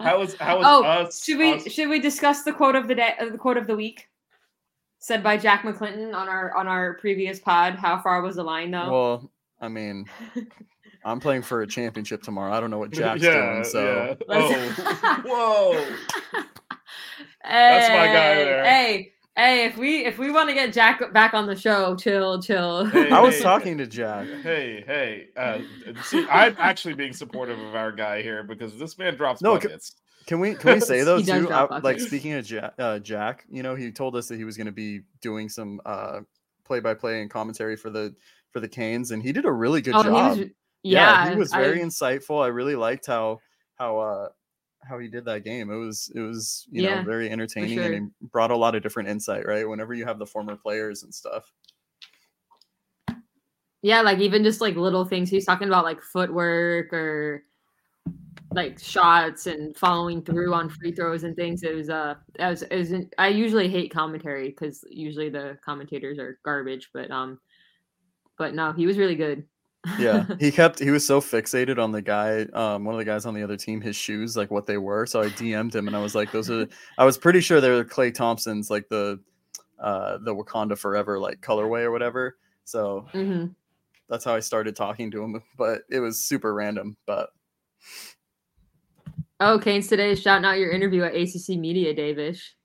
how 0.01 0.21
is 0.21 0.35
how 0.35 0.59
is 0.59 0.65
Oh, 0.67 0.83
us? 0.83 1.23
Should 1.23 1.37
we 1.37 1.53
us- 1.53 1.71
should 1.71 1.89
we 1.89 1.99
discuss 1.99 2.43
the 2.43 2.53
quote 2.53 2.75
of 2.75 2.87
the 2.87 2.95
day? 2.95 3.13
Uh, 3.19 3.29
the 3.29 3.37
quote 3.37 3.57
of 3.57 3.67
the 3.67 3.75
week, 3.75 4.07
said 4.99 5.23
by 5.23 5.37
Jack 5.37 5.63
McClinton 5.63 6.13
on 6.15 6.27
our 6.29 6.53
on 6.55 6.67
our 6.67 6.95
previous 6.95 7.39
pod. 7.39 7.75
How 7.75 7.99
far 8.01 8.21
was 8.21 8.35
the 8.35 8.43
line 8.43 8.71
though? 8.71 8.91
Well, 8.91 9.31
I 9.59 9.67
mean, 9.69 10.05
I'm 11.05 11.19
playing 11.19 11.41
for 11.43 11.61
a 11.61 11.67
championship 11.67 12.21
tomorrow. 12.23 12.53
I 12.53 12.59
don't 12.59 12.71
know 12.71 12.79
what 12.79 12.91
Jack's 12.91 13.23
yeah, 13.23 13.53
doing, 13.53 13.63
so 13.63 14.17
yeah. 14.29 14.35
Oh, 14.37 15.21
whoa! 15.25 15.95
That's 17.43 17.89
my 17.89 18.05
guy 18.07 18.35
there. 18.35 18.63
Hey, 18.65 19.13
hey, 19.35 19.65
if 19.65 19.77
we 19.77 20.05
if 20.05 20.17
we 20.17 20.31
want 20.31 20.49
to 20.49 20.55
get 20.55 20.73
Jack 20.73 21.13
back 21.13 21.33
on 21.33 21.47
the 21.47 21.55
show, 21.55 21.95
chill, 21.95 22.41
chill. 22.41 22.85
Hey, 22.85 23.09
I 23.09 23.19
was 23.21 23.35
hey. 23.35 23.41
talking 23.41 23.77
to 23.77 23.87
Jack. 23.87 24.27
Hey, 24.43 24.83
hey! 24.85 25.27
Uh, 25.35 25.59
see, 26.03 26.27
I'm 26.29 26.55
actually 26.59 26.93
being 26.93 27.13
supportive 27.13 27.59
of 27.59 27.75
our 27.75 27.91
guy 27.91 28.21
here 28.21 28.43
because 28.43 28.77
this 28.77 28.97
man 28.97 29.15
drops 29.15 29.41
No, 29.41 29.59
c- 29.59 29.67
buckets. 29.67 29.95
Can 30.27 30.39
we 30.39 30.55
can 30.55 30.75
we 30.75 30.79
say 30.79 31.01
though 31.03 31.21
too? 31.21 31.49
I- 31.51 31.79
like 31.79 31.99
speaking 31.99 32.33
of 32.33 32.45
Jack, 32.45 32.73
uh, 32.77 32.99
Jack, 32.99 33.45
you 33.49 33.63
know, 33.63 33.75
he 33.75 33.91
told 33.91 34.15
us 34.15 34.27
that 34.27 34.37
he 34.37 34.43
was 34.43 34.57
going 34.57 34.67
to 34.67 34.71
be 34.71 35.01
doing 35.21 35.49
some 35.49 35.81
uh, 35.85 36.21
play-by-play 36.65 37.21
and 37.21 37.29
commentary 37.29 37.75
for 37.75 37.89
the 37.89 38.15
for 38.51 38.59
the 38.59 38.67
Canes, 38.67 39.11
and 39.11 39.23
he 39.23 39.31
did 39.31 39.45
a 39.45 39.51
really 39.51 39.81
good 39.81 39.95
oh, 39.95 40.03
job. 40.03 40.35
he 40.35 40.41
was, 40.43 40.49
yeah, 40.83 41.29
he 41.29 41.35
was 41.35 41.51
I- 41.53 41.61
very 41.61 41.79
insightful. 41.79 42.43
I 42.43 42.47
really 42.47 42.75
liked 42.75 43.07
how 43.07 43.39
how 43.75 43.97
uh 43.99 44.29
how 44.87 44.97
he 44.99 45.07
did 45.07 45.25
that 45.25 45.43
game. 45.43 45.71
It 45.71 45.75
was 45.77 46.11
it 46.15 46.19
was 46.21 46.67
you 46.71 46.81
Yeah, 46.81 46.99
know 46.99 47.05
very 47.05 47.29
entertaining 47.29 47.77
sure. 47.77 47.93
and 47.93 48.11
he 48.19 48.27
brought 48.27 48.51
a 48.51 48.57
lot 48.57 48.75
of 48.75 48.83
different 48.83 49.09
insight. 49.09 49.45
Right, 49.45 49.67
whenever 49.67 49.93
you 49.93 50.05
have 50.05 50.19
the 50.19 50.25
former 50.25 50.55
players 50.55 51.03
and 51.03 51.13
stuff. 51.13 51.51
Yeah, 53.83 54.01
like 54.01 54.19
even 54.19 54.43
just 54.43 54.61
like 54.61 54.75
little 54.75 55.05
things. 55.05 55.29
He's 55.29 55.45
talking 55.45 55.67
about 55.67 55.85
like 55.85 56.01
footwork 56.01 56.93
or 56.93 57.43
like 58.53 58.79
shots 58.79 59.47
and 59.47 59.75
following 59.77 60.21
through 60.21 60.53
on 60.53 60.69
free 60.69 60.91
throws 60.91 61.23
and 61.23 61.35
things. 61.35 61.63
It 61.63 61.73
was 61.73 61.89
uh, 61.89 62.15
it 62.37 62.45
was, 62.45 62.61
it 62.63 62.75
was 62.75 62.93
I 63.17 63.29
usually 63.29 63.69
hate 63.69 63.91
commentary 63.93 64.49
because 64.49 64.83
usually 64.89 65.29
the 65.29 65.57
commentators 65.63 66.19
are 66.19 66.39
garbage. 66.43 66.89
But 66.93 67.09
um, 67.11 67.39
but 68.37 68.53
no, 68.53 68.71
he 68.71 68.85
was 68.85 68.97
really 68.97 69.15
good. 69.15 69.45
Yeah 69.97 70.25
he 70.39 70.51
kept 70.51 70.79
he 70.79 70.91
was 70.91 71.05
so 71.05 71.19
fixated 71.19 71.77
on 71.77 71.91
the 71.91 72.01
guy 72.01 72.41
um 72.53 72.85
one 72.85 72.93
of 72.93 72.99
the 72.99 73.05
guys 73.05 73.25
on 73.25 73.33
the 73.33 73.43
other 73.43 73.57
team 73.57 73.81
his 73.81 73.95
shoes 73.95 74.37
like 74.37 74.51
what 74.51 74.65
they 74.65 74.77
were 74.77 75.05
so 75.05 75.21
i 75.21 75.25
dm'd 75.29 75.75
him 75.75 75.87
and 75.87 75.95
i 75.95 75.99
was 75.99 76.15
like 76.15 76.31
those 76.31 76.49
are 76.49 76.67
i 76.97 77.05
was 77.05 77.17
pretty 77.17 77.41
sure 77.41 77.59
they 77.59 77.69
were 77.69 77.83
Klay 77.83 78.13
Thompson's 78.13 78.69
like 78.69 78.87
the 78.89 79.19
uh 79.79 80.19
the 80.19 80.33
wakanda 80.33 80.77
forever 80.77 81.19
like 81.19 81.41
colorway 81.41 81.81
or 81.81 81.91
whatever 81.91 82.37
so 82.63 83.07
hmm 83.13 83.47
that's 84.07 84.23
how 84.23 84.35
i 84.35 84.39
started 84.39 84.75
talking 84.75 85.09
to 85.09 85.23
him 85.23 85.41
but 85.57 85.81
it 85.89 85.99
was 85.99 86.23
super 86.23 86.53
random 86.53 86.95
but 87.05 87.29
Oh, 89.43 89.57
Kane's 89.57 89.87
today 89.87 90.11
is 90.11 90.21
shouting 90.21 90.45
out 90.45 90.59
your 90.59 90.69
interview 90.69 91.01
at 91.01 91.15
ACC 91.15 91.57
Media 91.57 91.95
Day, 91.95 92.13
Vish. 92.13 92.55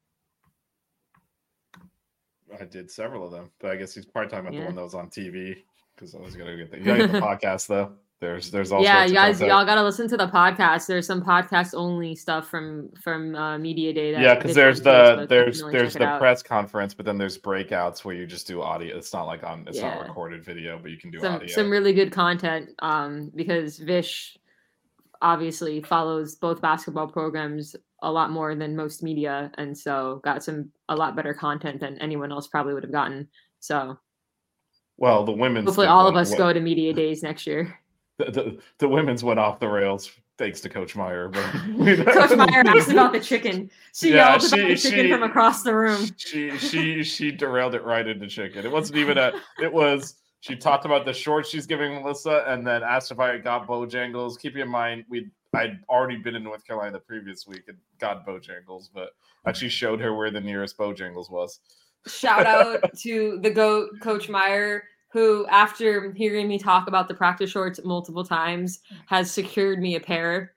I 2.60 2.66
did 2.66 2.90
several 2.90 3.24
of 3.24 3.32
them, 3.32 3.50
but 3.60 3.70
I 3.70 3.76
guess 3.76 3.94
he's 3.94 4.04
probably 4.04 4.28
talking 4.28 4.46
about 4.46 4.52
Yeah. 4.52 4.60
the 4.60 4.66
one 4.66 4.74
that 4.74 4.82
was 4.82 4.94
on 4.94 5.08
TV 5.08 5.56
because 5.96 6.14
I 6.14 6.20
was 6.20 6.36
gonna 6.36 6.56
get 6.56 6.70
the, 6.70 6.76
get 6.80 7.12
the 7.12 7.20
podcast 7.20 7.66
though. 7.66 7.92
There's 8.18 8.50
there's 8.50 8.72
all 8.72 8.82
yeah, 8.82 9.04
you 9.04 9.12
guys, 9.12 9.40
y'all 9.40 9.66
gotta 9.66 9.82
listen 9.82 10.08
to 10.08 10.16
the 10.16 10.28
podcast. 10.28 10.86
There's 10.86 11.06
some 11.06 11.22
podcast 11.22 11.74
only 11.74 12.14
stuff 12.14 12.48
from 12.48 12.88
from 13.02 13.34
uh, 13.34 13.58
Media 13.58 13.92
Day. 13.92 14.12
That 14.12 14.22
yeah, 14.22 14.34
because 14.36 14.54
there's 14.54 14.80
the 14.80 15.26
there's 15.28 15.62
there's 15.62 15.92
the 15.92 16.16
press 16.18 16.42
conference, 16.42 16.94
but 16.94 17.04
then 17.04 17.18
there's 17.18 17.36
breakouts 17.36 18.06
where 18.06 18.14
you 18.14 18.26
just 18.26 18.46
do 18.46 18.62
audio. 18.62 18.96
It's 18.96 19.12
not 19.12 19.24
like 19.24 19.44
on 19.44 19.66
it's 19.68 19.80
not 19.80 20.00
recorded 20.06 20.44
video, 20.44 20.78
but 20.78 20.90
you 20.90 20.96
can 20.96 21.10
do 21.10 21.20
some 21.20 21.34
audio. 21.34 21.48
some 21.48 21.68
really 21.70 21.92
good 21.92 22.10
content 22.10 22.70
um 22.78 23.30
because 23.34 23.78
Vish 23.78 24.38
obviously 25.20 25.82
follows 25.82 26.36
both 26.36 26.62
basketball 26.62 27.08
programs 27.08 27.76
a 28.02 28.10
lot 28.10 28.30
more 28.30 28.54
than 28.54 28.76
most 28.76 29.02
media 29.02 29.50
and 29.56 29.76
so 29.76 30.20
got 30.24 30.44
some 30.44 30.70
a 30.90 30.96
lot 30.96 31.16
better 31.16 31.32
content 31.32 31.80
than 31.80 31.98
anyone 31.98 32.30
else 32.30 32.46
probably 32.46 32.74
would 32.74 32.82
have 32.82 32.92
gotten 32.92 33.26
so 33.58 33.98
well, 34.98 35.24
the 35.24 35.32
women's 35.32 35.66
hopefully 35.66 35.86
all 35.86 36.06
of 36.06 36.16
us 36.16 36.30
what- 36.30 36.38
go 36.38 36.52
to 36.52 36.60
media 36.60 36.92
days 36.92 37.22
next 37.22 37.46
year 37.46 37.78
The, 38.18 38.30
the, 38.30 38.58
the 38.78 38.88
women's 38.88 39.22
went 39.22 39.38
off 39.38 39.60
the 39.60 39.68
rails 39.68 40.10
thanks 40.38 40.60
to 40.62 40.70
Coach 40.70 40.96
Meier. 40.96 41.28
But 41.28 41.42
coach 42.14 42.36
meier 42.36 42.62
asked 42.66 42.90
about 42.90 43.12
the 43.12 43.20
chicken 43.20 43.70
she 43.94 44.10
Yeah, 44.14 44.30
yelled 44.30 44.44
about 44.44 44.68
the 44.68 44.76
chicken 44.76 45.06
she- 45.06 45.10
from 45.12 45.22
across 45.22 45.62
the 45.62 45.74
room 45.74 46.08
she 46.16 46.56
she 46.56 47.02
she 47.02 47.30
derailed 47.30 47.74
it 47.74 47.84
right 47.84 48.06
into 48.06 48.26
chicken. 48.26 48.64
It 48.64 48.72
wasn't 48.72 48.98
even 48.98 49.18
a. 49.18 49.32
It 49.62 49.70
was 49.72 50.14
she 50.40 50.56
talked 50.56 50.84
about 50.86 51.04
the 51.04 51.12
shorts 51.12 51.48
she's 51.50 51.66
giving 51.66 51.94
Melissa, 51.94 52.44
and 52.46 52.66
then 52.66 52.82
asked 52.82 53.10
if 53.10 53.18
I 53.18 53.36
got 53.36 53.66
Bojangles. 53.66 54.38
Keep 54.40 54.56
in 54.56 54.68
mind, 54.68 55.04
we 55.10 55.28
I'd 55.54 55.80
already 55.88 56.16
been 56.16 56.34
in 56.36 56.42
North 56.42 56.66
Carolina 56.66 56.92
the 56.92 57.00
previous 57.00 57.46
week 57.46 57.64
and 57.68 57.76
got 57.98 58.26
Bojangles, 58.26 58.88
but 58.94 59.10
actually 59.46 59.70
showed 59.70 60.00
her 60.00 60.14
where 60.14 60.30
the 60.30 60.40
nearest 60.40 60.78
Bojangles 60.78 61.30
was. 61.30 61.60
Shout 62.06 62.46
out 62.46 62.96
to 62.98 63.38
the 63.42 63.50
goat, 63.50 63.90
Coach 64.00 64.28
Meier, 64.28 64.84
who, 65.12 65.46
after 65.48 66.12
hearing 66.12 66.48
me 66.48 66.58
talk 66.58 66.88
about 66.88 67.08
the 67.08 67.14
practice 67.14 67.50
shorts 67.50 67.80
multiple 67.84 68.24
times, 68.24 68.80
has 69.06 69.30
secured 69.30 69.80
me 69.80 69.96
a 69.96 70.00
pair. 70.00 70.52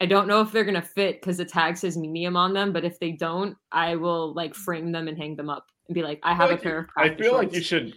I 0.00 0.06
don't 0.06 0.26
know 0.26 0.40
if 0.40 0.50
they're 0.52 0.64
gonna 0.64 0.82
fit 0.82 1.20
because 1.20 1.36
the 1.36 1.44
tag 1.44 1.76
says 1.76 1.96
medium 1.96 2.36
on 2.36 2.52
them, 2.52 2.72
but 2.72 2.84
if 2.84 2.98
they 2.98 3.12
don't, 3.12 3.56
I 3.72 3.96
will 3.96 4.32
like 4.34 4.54
frame 4.54 4.92
them 4.92 5.08
and 5.08 5.16
hang 5.16 5.36
them 5.36 5.48
up 5.48 5.66
and 5.88 5.94
be 5.94 6.02
like, 6.02 6.20
I 6.22 6.34
have 6.34 6.50
like 6.50 6.60
a 6.60 6.62
pair 6.62 6.72
you- 6.72 6.78
of 6.80 6.84
I 6.96 7.08
practice 7.08 7.26
feel 7.26 7.34
like 7.34 7.52
you 7.52 7.60
should. 7.60 7.94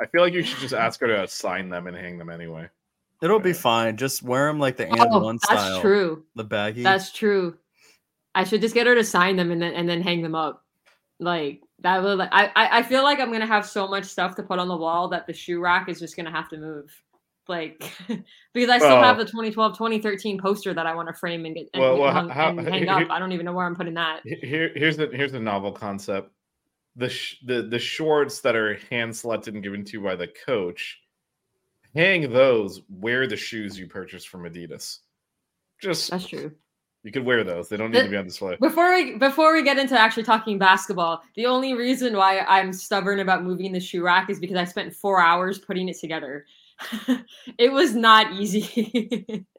I 0.00 0.06
feel 0.06 0.22
like 0.22 0.32
you 0.32 0.42
should 0.42 0.58
just 0.58 0.74
ask 0.74 0.98
her 1.00 1.06
to 1.06 1.28
sign 1.28 1.68
them 1.68 1.86
and 1.86 1.96
hang 1.96 2.18
them 2.18 2.28
anyway. 2.30 2.68
It'll 3.22 3.38
be 3.38 3.52
fine. 3.52 3.96
Just 3.96 4.22
wear 4.22 4.48
them 4.48 4.58
like 4.58 4.76
the 4.76 4.88
and 4.88 4.98
Oh, 5.00 5.20
one 5.20 5.36
that's 5.48 5.62
style. 5.62 5.80
true. 5.80 6.24
The 6.34 6.44
baggy. 6.44 6.82
That's 6.82 7.12
true. 7.12 7.56
I 8.34 8.42
should 8.44 8.60
just 8.60 8.74
get 8.74 8.86
her 8.88 8.94
to 8.96 9.04
sign 9.04 9.36
them 9.36 9.50
and 9.52 9.62
then 9.62 9.72
and 9.74 9.88
then 9.88 10.02
hang 10.02 10.20
them 10.22 10.34
up. 10.34 10.64
Like 11.20 11.62
that 11.80 12.02
will 12.02 12.20
I, 12.22 12.28
I 12.54 12.78
I 12.78 12.82
feel 12.82 13.02
like 13.02 13.20
I'm 13.20 13.32
gonna 13.32 13.46
have 13.46 13.66
so 13.66 13.86
much 13.88 14.04
stuff 14.04 14.36
to 14.36 14.42
put 14.42 14.58
on 14.58 14.68
the 14.68 14.76
wall 14.76 15.08
that 15.08 15.26
the 15.26 15.32
shoe 15.32 15.60
rack 15.60 15.88
is 15.88 15.98
just 15.98 16.16
gonna 16.16 16.30
have 16.30 16.48
to 16.50 16.56
move. 16.56 16.90
Like 17.46 17.82
because 18.54 18.70
I 18.70 18.78
still 18.78 19.02
have 19.02 19.18
the 19.18 19.24
2012 19.24 19.76
2013 19.76 20.40
poster 20.40 20.72
that 20.72 20.86
I 20.86 20.94
want 20.94 21.08
to 21.08 21.14
frame 21.14 21.44
and 21.44 21.54
get 21.54 21.68
and, 21.74 21.82
Well, 21.82 21.98
well, 21.98 22.12
hung, 22.12 22.30
how- 22.30 22.48
and 22.50 22.66
hang 22.66 22.84
here- 22.84 22.90
up. 22.90 23.10
I 23.10 23.18
don't 23.18 23.32
even 23.32 23.44
know 23.44 23.52
where 23.52 23.66
I'm 23.66 23.76
putting 23.76 23.94
that. 23.94 24.20
Here, 24.24 24.70
here's 24.74 24.96
the 24.96 25.08
here's 25.12 25.32
the 25.32 25.40
novel 25.40 25.72
concept. 25.72 26.30
The 26.96 27.08
sh- 27.10 27.38
the 27.44 27.62
the 27.62 27.78
shorts 27.78 28.40
that 28.42 28.54
are 28.56 28.78
hand 28.90 29.14
selected 29.14 29.54
and 29.54 29.62
given 29.62 29.84
to 29.84 29.92
you 29.98 30.00
by 30.04 30.14
the 30.16 30.28
coach, 30.46 31.00
hang 31.94 32.32
those. 32.32 32.80
Wear 32.88 33.26
the 33.26 33.36
shoes 33.36 33.78
you 33.78 33.88
purchased 33.88 34.28
from 34.28 34.44
Adidas. 34.44 35.00
Just 35.82 36.10
That's 36.12 36.26
true. 36.28 36.52
You 37.04 37.12
could 37.12 37.24
wear 37.24 37.44
those. 37.44 37.68
They 37.68 37.76
don't 37.76 37.90
need 37.90 37.98
The- 37.98 38.04
to 38.04 38.10
be 38.10 38.16
on 38.16 38.24
display. 38.24 38.56
Before 38.60 38.92
we 38.92 39.16
before 39.18 39.52
we 39.52 39.62
get 39.62 39.78
into 39.78 39.98
actually 39.98 40.24
talking 40.24 40.58
basketball, 40.58 41.22
the 41.36 41.46
only 41.46 41.74
reason 41.74 42.16
why 42.16 42.40
I'm 42.40 42.72
stubborn 42.72 43.20
about 43.20 43.44
moving 43.44 43.72
the 43.72 43.80
shoe 43.80 44.02
rack 44.02 44.30
is 44.30 44.40
because 44.40 44.56
I 44.56 44.64
spent 44.64 44.94
four 44.94 45.20
hours 45.20 45.58
putting 45.58 45.88
it 45.88 45.98
together. 46.00 46.46
it 47.58 47.70
was 47.72 47.94
not 47.94 48.32
easy. 48.32 49.46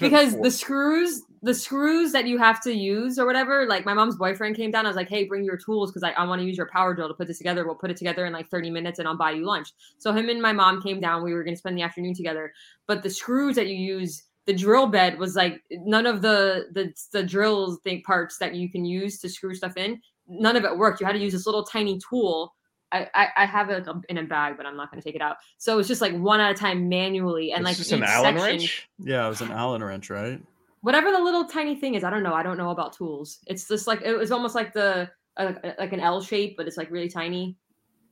Because 0.00 0.34
four- 0.34 0.44
the 0.44 0.50
screws 0.50 1.22
the 1.42 1.52
screws 1.52 2.12
that 2.12 2.28
you 2.28 2.38
have 2.38 2.62
to 2.62 2.72
use 2.72 3.18
or 3.18 3.26
whatever 3.26 3.66
like 3.66 3.84
my 3.84 3.92
mom's 3.92 4.14
boyfriend 4.14 4.54
came 4.54 4.70
down 4.70 4.86
i 4.86 4.88
was 4.88 4.94
like 4.94 5.08
hey 5.08 5.24
bring 5.24 5.44
your 5.44 5.56
tools 5.56 5.90
because 5.90 6.04
I, 6.04 6.12
I 6.12 6.24
want 6.24 6.40
to 6.40 6.46
use 6.46 6.56
your 6.56 6.68
power 6.68 6.94
drill 6.94 7.08
to 7.08 7.14
put 7.14 7.26
this 7.26 7.38
together 7.38 7.66
we'll 7.66 7.74
put 7.74 7.90
it 7.90 7.96
together 7.96 8.24
in 8.24 8.32
like 8.32 8.48
30 8.48 8.70
minutes 8.70 9.00
and 9.00 9.08
i'll 9.08 9.16
buy 9.16 9.32
you 9.32 9.44
lunch 9.44 9.70
so 9.98 10.12
him 10.12 10.28
and 10.28 10.40
my 10.40 10.52
mom 10.52 10.80
came 10.80 11.00
down 11.00 11.24
we 11.24 11.34
were 11.34 11.42
going 11.42 11.54
to 11.56 11.58
spend 11.58 11.76
the 11.76 11.82
afternoon 11.82 12.14
together 12.14 12.52
but 12.86 13.02
the 13.02 13.10
screws 13.10 13.56
that 13.56 13.66
you 13.66 13.74
use 13.74 14.22
the 14.46 14.52
drill 14.52 14.86
bed 14.86 15.18
was 15.18 15.36
like 15.36 15.62
none 15.70 16.06
of 16.06 16.22
the 16.22 16.66
the, 16.72 16.92
the 17.12 17.22
drills 17.22 17.80
think 17.84 18.04
parts 18.04 18.38
that 18.38 18.54
you 18.54 18.70
can 18.70 18.84
use 18.84 19.18
to 19.20 19.28
screw 19.28 19.54
stuff 19.54 19.76
in 19.76 20.00
none 20.26 20.56
of 20.56 20.64
it 20.64 20.76
worked 20.76 21.00
you 21.00 21.06
had 21.06 21.12
to 21.12 21.18
use 21.18 21.32
this 21.32 21.46
little 21.46 21.64
tiny 21.64 21.98
tool 21.98 22.54
I, 22.94 23.08
I, 23.14 23.28
I 23.38 23.46
have 23.46 23.70
it 23.70 23.86
like, 23.86 23.96
in 24.10 24.18
a 24.18 24.22
bag, 24.22 24.58
but 24.58 24.66
I'm 24.66 24.76
not 24.76 24.90
going 24.90 25.00
to 25.00 25.08
take 25.08 25.14
it 25.14 25.22
out. 25.22 25.36
So 25.56 25.78
it's 25.78 25.88
just 25.88 26.02
like 26.02 26.12
one 26.12 26.40
at 26.40 26.50
a 26.50 26.54
time 26.54 26.90
manually, 26.90 27.52
and 27.52 27.60
It's 27.62 27.68
like 27.70 27.76
just 27.78 27.92
an 27.92 28.02
Allen 28.04 28.34
section- 28.36 28.44
wrench. 28.44 28.88
yeah, 28.98 29.24
it 29.24 29.28
was 29.30 29.40
an 29.40 29.50
Allen 29.50 29.82
wrench, 29.82 30.10
right? 30.10 30.38
whatever 30.82 31.10
the 31.10 31.18
little 31.18 31.44
tiny 31.44 31.74
thing 31.76 31.94
is 31.94 32.02
i 32.04 32.10
don't 32.10 32.24
know 32.24 32.34
i 32.34 32.42
don't 32.42 32.58
know 32.58 32.70
about 32.70 32.92
tools 32.92 33.38
it's 33.46 33.68
just 33.68 33.86
like 33.86 34.02
it 34.02 34.14
was 34.16 34.32
almost 34.32 34.54
like 34.56 34.72
the 34.72 35.08
uh, 35.36 35.52
like 35.78 35.92
an 35.92 36.00
l 36.00 36.20
shape 36.20 36.56
but 36.56 36.66
it's 36.66 36.76
like 36.76 36.90
really 36.90 37.08
tiny 37.08 37.56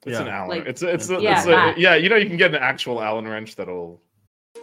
It's 0.06 0.18
an 0.18 0.28
Allen. 0.28 0.48
Like- 0.48 0.66
it's 0.66 0.80
it's, 0.82 1.10
a, 1.10 1.20
Yeah, 1.20 1.38
it's 1.38 1.46
a, 1.46 1.74
yeah. 1.76 1.94
You 1.96 2.08
know 2.08 2.16
you 2.16 2.28
can 2.28 2.36
get 2.38 2.54
an 2.54 2.62
actual 2.62 3.02
Allen 3.02 3.26
wrench 3.28 3.56
that'll. 3.56 4.00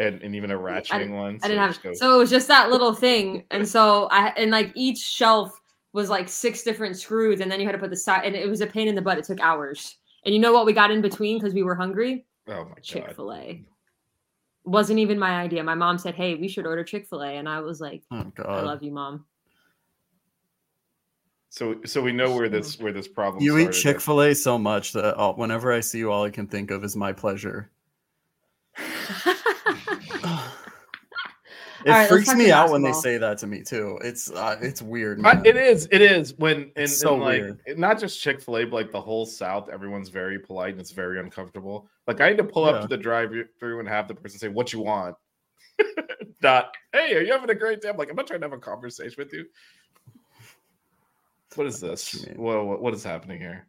And, 0.00 0.22
and 0.22 0.34
even 0.36 0.52
a 0.52 0.58
ratcheting 0.58 1.10
one. 1.10 1.40
i 1.42 1.48
didn't 1.48 1.58
have 1.60 1.70
just 1.70 1.82
goes- 1.82 1.98
so 1.98 2.14
it 2.14 2.18
was 2.18 2.30
just 2.30 2.46
that 2.48 2.70
little 2.70 2.94
thing 2.94 3.44
and 3.50 3.66
so 3.66 4.08
i 4.12 4.28
and 4.36 4.50
like 4.52 4.70
each 4.76 4.98
shelf 4.98 5.60
was 5.92 6.08
like 6.08 6.28
six 6.28 6.62
different 6.62 6.96
screws 6.96 7.40
and 7.40 7.50
then 7.50 7.58
you 7.58 7.66
had 7.66 7.72
to 7.72 7.78
put 7.78 7.90
the 7.90 7.96
side 7.96 8.24
and 8.24 8.36
it 8.36 8.48
was 8.48 8.60
a 8.60 8.66
pain 8.66 8.86
in 8.86 8.94
the 8.94 9.02
butt 9.02 9.18
it 9.18 9.24
took 9.24 9.40
hours 9.40 9.96
and 10.24 10.32
you 10.32 10.40
know 10.40 10.52
what 10.52 10.66
we 10.66 10.72
got 10.72 10.90
in 10.92 11.00
between 11.00 11.38
because 11.38 11.52
we 11.52 11.64
were 11.64 11.74
hungry 11.74 12.24
oh 12.48 12.64
my 12.64 12.68
god. 12.70 12.82
chick-fil-a 12.82 13.64
wasn't 14.64 14.98
even 14.98 15.18
my 15.18 15.40
idea 15.40 15.64
my 15.64 15.74
mom 15.74 15.98
said 15.98 16.14
hey 16.14 16.36
we 16.36 16.46
should 16.46 16.66
order 16.66 16.84
chick-fil-a 16.84 17.32
and 17.32 17.48
i 17.48 17.58
was 17.58 17.80
like 17.80 18.04
Oh 18.12 18.24
i 18.44 18.60
love 18.60 18.82
you 18.82 18.92
mom 18.92 19.24
So 21.50 21.80
so 21.84 22.00
we 22.02 22.12
know 22.12 22.34
where 22.36 22.48
this 22.48 22.78
where 22.78 22.92
this 22.92 23.08
problem. 23.08 23.42
You 23.42 23.58
eat. 23.58 23.72
Chick 23.72 24.00
Fil 24.00 24.20
A 24.20 24.34
so 24.34 24.58
much 24.58 24.92
that 24.92 25.16
whenever 25.36 25.72
I 25.72 25.80
see 25.80 25.98
you, 25.98 26.12
all 26.12 26.24
I 26.24 26.30
can 26.30 26.46
think 26.46 26.70
of 26.70 26.84
is 26.84 26.94
my 26.94 27.12
pleasure. 27.12 27.70
It 31.84 31.90
All 31.90 31.94
right, 31.94 32.10
let's 32.10 32.24
freaks 32.24 32.34
me 32.34 32.50
out 32.50 32.70
when 32.72 32.82
they 32.82 32.90
say 32.92 33.18
that 33.18 33.38
to 33.38 33.46
me 33.46 33.62
too. 33.62 34.00
It's 34.02 34.32
uh, 34.32 34.56
it's 34.60 34.82
weird. 34.82 35.24
I- 35.24 35.40
it 35.44 35.56
is. 35.56 35.86
It 35.92 36.02
is 36.02 36.34
when 36.36 36.56
and, 36.62 36.72
It's 36.74 36.98
so 36.98 37.14
and, 37.14 37.22
like 37.22 37.40
weird. 37.40 37.78
not 37.78 38.00
just 38.00 38.20
Chick 38.20 38.40
Fil 38.40 38.56
A, 38.58 38.64
but 38.64 38.72
like 38.72 38.90
the 38.90 39.00
whole 39.00 39.24
South. 39.24 39.68
Everyone's 39.68 40.08
very 40.08 40.40
polite 40.40 40.72
and 40.72 40.80
it's 40.80 40.90
very 40.90 41.20
uncomfortable. 41.20 41.88
Like 42.08 42.20
I 42.20 42.30
need 42.30 42.38
to 42.38 42.42
pull 42.44 42.66
Yeah. 42.66 42.72
up 42.72 42.82
to 42.82 42.88
the 42.88 42.96
drive-through 42.96 43.78
and 43.78 43.88
have 43.88 44.08
the 44.08 44.14
person 44.16 44.40
say, 44.40 44.48
"What 44.48 44.72
you 44.72 44.80
want?" 44.80 45.14
Not, 46.42 46.74
"Hey, 46.92 47.14
are 47.14 47.20
you 47.22 47.30
having 47.30 47.48
a 47.50 47.54
great 47.54 47.80
day?" 47.80 47.90
I'm 47.90 47.96
like, 47.96 48.10
I'm 48.10 48.16
not 48.16 48.26
trying 48.26 48.40
to 48.40 48.46
have 48.46 48.52
a 48.52 48.58
conversation 48.58 49.14
with 49.16 49.32
you. 49.32 49.44
What 51.54 51.68
is 51.68 51.78
this? 51.80 52.26
What, 52.34 52.66
what 52.66 52.82
what 52.82 52.92
is 52.94 53.04
happening 53.04 53.38
here? 53.40 53.68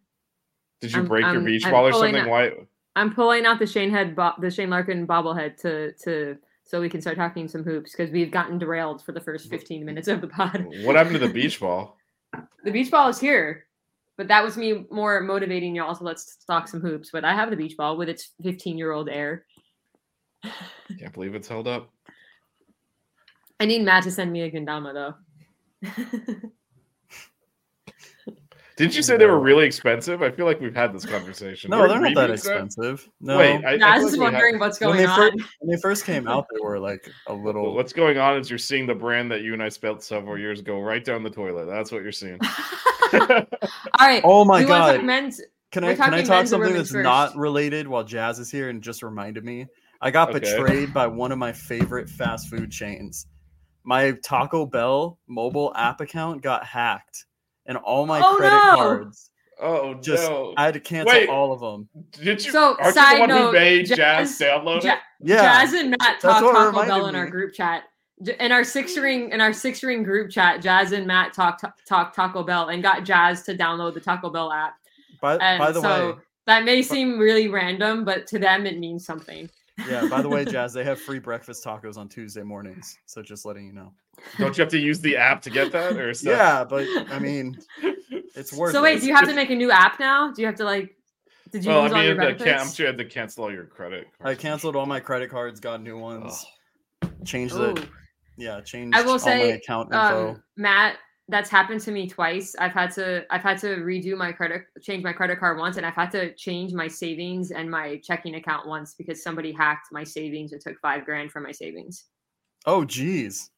Did 0.82 0.94
you 0.94 1.00
I'm- 1.02 1.08
break 1.08 1.22
your 1.26 1.34
I'm- 1.36 1.46
beach 1.46 1.64
I'm 1.66 1.72
ball 1.72 1.86
or 1.86 1.94
something? 1.94 2.16
out- 2.16 2.28
Why? 2.28 2.52
I'm 2.96 3.14
pulling 3.14 3.46
out 3.46 3.60
the 3.60 3.68
Shane 3.68 3.92
head, 3.92 4.16
bo- 4.16 4.34
the 4.40 4.50
Shane 4.50 4.72
Larkin 4.72 5.06
bobblehead 5.06 5.58
to 5.62 5.94
to 6.06 6.38
so 6.70 6.80
we 6.80 6.88
can 6.88 7.02
start 7.02 7.18
talking 7.18 7.48
some 7.48 7.64
hoops 7.64 7.94
because 7.94 8.12
we've 8.12 8.30
gotten 8.30 8.60
derailed 8.60 9.04
for 9.04 9.12
the 9.12 9.20
first 9.20 9.50
15 9.50 9.84
minutes 9.84 10.08
of 10.08 10.22
the 10.22 10.28
pod. 10.28 10.68
What 10.84 10.96
happened 10.96 11.16
to 11.16 11.28
the 11.28 11.34
beach 11.34 11.60
ball? 11.60 11.98
The 12.64 12.72
beach 12.72 12.92
ball 12.92 13.08
is 13.08 13.20
here, 13.20 13.66
but 14.18 14.28
that 14.28 14.44
was 14.44 14.56
me 14.56 14.86
more 14.92 15.22
motivating 15.22 15.74
y'all 15.74 15.96
to 15.96 16.04
let's 16.04 16.36
talk 16.46 16.68
some 16.68 16.82
hoops. 16.82 17.10
But 17.12 17.24
I 17.24 17.34
have 17.34 17.50
the 17.50 17.56
beach 17.56 17.76
ball 17.76 17.98
with 17.98 18.10
its 18.10 18.34
15 18.44 18.78
year 18.78 18.92
old 18.92 19.10
air. 19.10 19.46
Can't 21.00 21.14
believe 21.14 21.34
it's 21.34 21.48
held 21.48 21.68
up. 21.68 21.90
I 23.62 23.66
need 23.66 23.82
Matt 23.84 24.04
to 24.04 24.12
send 24.12 24.32
me 24.32 24.42
a 24.42 24.52
Gundama 24.52 24.94
though. 24.94 26.44
Didn't 28.80 28.96
you 28.96 29.04
say 29.04 29.18
they 29.18 29.26
were 29.26 29.40
really 29.40 29.66
expensive? 29.66 30.22
I 30.24 30.32
feel 30.32 30.46
like 30.46 30.62
we've 30.62 30.74
had 30.76 30.94
this 30.94 31.06
conversation. 31.06 31.70
no, 31.70 31.82
Were 31.82 31.88
they're 31.90 32.00
not 32.00 32.16
that 32.16 32.30
Reeboks 32.30 32.44
that- 32.46 32.52
expensive. 32.64 33.10
No, 33.20 33.38
Wait, 33.38 33.64
I, 33.66 33.76
Nah, 33.76 33.92
I 33.92 33.96
feel 33.96 34.04
was 34.06 34.12
just 34.14 34.18
like 34.18 34.20
we 34.20 34.26
had- 34.26 34.34
wondering 34.34 34.60
what's 34.60 34.80
going 34.80 34.98
they 34.98 35.06
on. 35.06 35.16
first 35.18 35.50
when 35.60 35.76
they 35.76 35.82
first 35.82 36.06
came 36.06 36.28
out, 36.28 36.46
they 36.54 36.62
were 36.62 36.80
like 36.80 37.12
a 37.28 37.36
Well, 37.36 37.44
little. 37.44 37.76
What's 37.76 37.92
going 37.94 38.18
on 38.18 38.38
is 38.38 38.50
you're 38.50 38.58
seeing 38.58 38.88
the 38.88 38.96
brand 38.96 39.30
that 39.32 39.42
you 39.42 39.54
and 39.54 39.62
I 39.62 39.70
spelt 39.70 40.02
several 40.02 40.38
years 40.38 40.62
ago 40.62 40.80
right 40.80 41.04
down 41.04 41.24
the 41.24 41.30
toilet. 41.30 41.66
That's 41.66 41.92
what 41.92 42.04
you're 42.04 42.12
seeing. 42.14 42.40
All 43.14 43.20
right. 44.00 44.22
Oh 44.24 44.46
my 44.46 44.60
we 44.64 44.66
want 44.70 44.92
to 44.94 44.98
god! 45.00 45.06
men's. 45.06 45.42
Can 45.72 45.84
I 45.84 45.94
can 45.96 46.14
I 46.14 46.24
talk 46.24 46.48
something 46.48 46.70
women's 46.72 46.90
that's 46.92 47.04
not 47.04 47.36
related 47.36 47.88
while 47.88 48.04
Jazz 48.04 48.40
is 48.40 48.50
here 48.50 48.70
and 48.70 48.82
just 48.82 49.04
reminded 49.04 49.44
me? 49.44 49.68
I 50.02 50.10
got 50.12 50.30
Okay. 50.30 50.40
betrayed 50.40 50.94
by 50.94 51.06
one 51.08 51.32
of 51.32 51.38
my 51.38 51.52
favorite 51.52 52.10
fast 52.10 52.48
food 52.50 52.72
chains. 52.72 53.28
My 53.84 54.12
Taco 54.24 54.66
Bell 54.66 55.20
mobile 55.28 55.74
app 55.76 56.02
account 56.02 56.42
got 56.42 56.64
hacked, 56.66 57.26
and 57.70 57.78
all 57.78 58.06
my 58.06 58.20
Oh, 58.22 58.36
credit 58.36 58.58
no! 58.58 58.76
cards 58.76 59.30
oh 59.62 59.94
just 59.96 60.30
no! 60.30 60.54
I 60.58 60.66
had 60.66 60.74
to 60.74 60.80
cancel 60.80 61.14
Wait. 61.18 61.30
all 61.30 61.54
of 61.54 61.60
them. 61.62 61.88
Did 62.12 62.44
you? 62.44 62.52
So, 62.52 62.76
aren't 62.80 62.86
you 62.88 62.92
side 62.92 63.16
the 63.18 63.20
one 63.22 63.30
who 63.30 63.36
note, 63.36 63.54
made 63.54 63.86
Jazz, 63.86 63.98
Jazz- 63.98 64.40
download 64.40 64.84
Ja- 64.84 64.94
it? 64.94 65.00
Yeah, 65.22 65.42
Jazz 65.62 65.74
and 65.74 65.90
Matt 66.00 66.20
talk 66.20 66.42
Taco 66.42 66.86
Bell 66.86 67.06
in 67.08 67.16
our 67.16 67.30
group 67.30 67.54
chat. 67.54 67.84
J- 68.24 68.36
In 68.40 68.52
our 68.52 68.64
six 68.66 68.98
ring, 68.98 69.32
in 69.32 69.40
our 69.40 69.54
six 69.54 69.84
ring 69.84 70.04
group 70.04 70.30
chat, 70.32 70.62
Jazz 70.62 70.92
and 70.94 71.06
Matt 71.08 71.34
talk 71.34 71.60
talk 71.88 72.14
Taco 72.16 72.44
Bell 72.44 72.70
and 72.70 72.82
got 72.84 73.04
Jazz 73.06 73.44
to 73.44 73.56
download 73.56 73.94
the 73.94 74.02
Taco 74.02 74.30
Bell 74.30 74.52
app. 74.52 74.74
by, 75.22 75.36
And 75.38 75.60
by 75.60 75.72
the 75.72 75.82
so 75.82 75.90
way, 76.12 76.16
that 76.48 76.64
may 76.66 76.82
seem 76.82 77.20
really 77.20 77.48
random, 77.50 78.04
but 78.06 78.26
to 78.28 78.40
them 78.40 78.66
it 78.66 78.80
means 78.80 79.06
something. 79.06 79.50
yeah. 79.88 80.08
By 80.08 80.22
the 80.22 80.30
way, 80.30 80.44
Jazz, 80.56 80.74
they 80.74 80.84
have 80.86 81.00
free 81.00 81.20
breakfast 81.20 81.64
tacos 81.66 81.98
on 81.98 82.08
Tuesday 82.10 82.44
mornings. 82.44 82.98
So 83.06 83.22
just 83.22 83.46
letting 83.46 83.66
you 83.68 83.74
know. 83.74 83.94
Don't 84.38 84.58
you 84.58 84.62
have 84.62 84.72
to 84.72 84.80
use 84.80 85.00
the 85.00 85.18
app 85.18 85.42
to 85.44 85.50
get 85.50 85.72
that, 85.72 85.98
or 85.98 86.14
stuff? 86.14 86.32
Yeah, 86.38 86.64
but 86.64 86.88
I 87.12 87.20
mean, 87.20 87.58
it's 88.36 88.54
worth. 88.54 88.72
So 88.74 88.82
wait, 88.84 88.98
it. 88.98 89.02
do 89.02 89.08
you 89.08 89.16
have 89.16 89.28
to 89.28 89.34
make 89.36 89.50
a 89.50 89.56
new 89.56 89.72
app 89.72 90.00
now? 90.00 90.32
Do 90.32 90.42
you 90.42 90.48
have 90.48 90.56
to 90.58 90.66
like? 90.66 90.96
Did 91.52 91.66
you 91.66 91.70
Well, 91.72 91.80
I 91.80 91.84
lose 91.84 91.92
all 91.94 92.04
your 92.04 92.12
mean, 92.14 92.18
benefits? 92.20 92.44
can- 92.44 92.60
I'm 92.60 92.68
sure 92.72 92.86
you 92.86 92.88
had 92.92 92.98
to 93.00 93.06
cancel 93.06 93.44
all 93.46 93.52
your 93.52 93.66
credit. 93.66 94.08
Cards. 94.22 94.38
I 94.40 94.42
canceled 94.42 94.76
all 94.76 94.86
my 94.86 95.00
credit 95.00 95.30
cards, 95.32 95.60
got 95.60 95.82
new 95.82 95.98
ones, 95.98 96.46
changed 97.26 97.56
Ooh. 97.56 97.74
the 97.74 97.88
yeah, 98.38 98.62
changed 98.62 98.96
I 98.98 99.02
will 99.02 99.14
all 99.14 99.16
my 99.18 99.20
say, 99.20 99.52
account 99.52 99.88
info. 99.94 100.30
um, 100.30 100.44
Matt, 100.58 100.98
that's 101.28 101.50
happened 101.50 101.82
to 101.82 101.92
me 101.92 102.08
twice. 102.08 102.56
I've 102.60 102.72
had 102.72 102.92
to 102.94 103.26
I've 103.32 103.42
had 103.42 103.58
to 103.60 103.78
redo 103.78 104.16
my 104.16 104.32
credit 104.32 104.64
change 104.82 105.04
my 105.04 105.12
credit 105.14 105.40
card 105.40 105.58
once 105.58 105.78
and 105.78 105.86
I've 105.86 105.94
had 105.96 106.12
to 106.12 106.34
change 106.36 106.72
my 106.74 106.88
savings 106.88 107.52
and 107.52 107.70
my 107.70 108.00
checking 108.04 108.36
account 108.36 108.68
once 108.68 108.94
because 108.96 109.22
somebody 109.24 109.52
hacked 109.52 109.88
my 109.92 110.04
savings 110.04 110.54
and 110.54 110.62
took 110.62 110.80
five 110.80 111.04
grand 111.06 111.32
from 111.32 111.44
my 111.44 111.52
savings. 111.52 112.06
oh, 112.66 112.86
geez. 112.86 113.50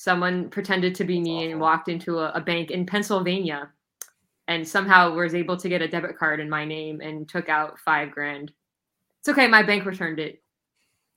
Someone 0.00 0.48
pretended 0.48 0.94
to 0.94 1.04
be 1.04 1.20
me 1.20 1.50
and 1.50 1.60
walked 1.60 1.90
into 1.90 2.20
a, 2.20 2.30
a 2.30 2.40
bank 2.40 2.70
in 2.70 2.86
Pennsylvania 2.86 3.70
and 4.48 4.66
somehow 4.66 5.12
was 5.12 5.34
able 5.34 5.58
to 5.58 5.68
get 5.68 5.82
a 5.82 5.88
debit 5.88 6.16
card 6.16 6.40
in 6.40 6.48
my 6.48 6.64
name 6.64 7.02
and 7.02 7.28
took 7.28 7.50
out 7.50 7.78
five 7.80 8.10
grand. 8.10 8.50
It's 9.18 9.28
okay, 9.28 9.46
my 9.46 9.62
bank 9.62 9.84
returned 9.84 10.18
it. 10.18 10.42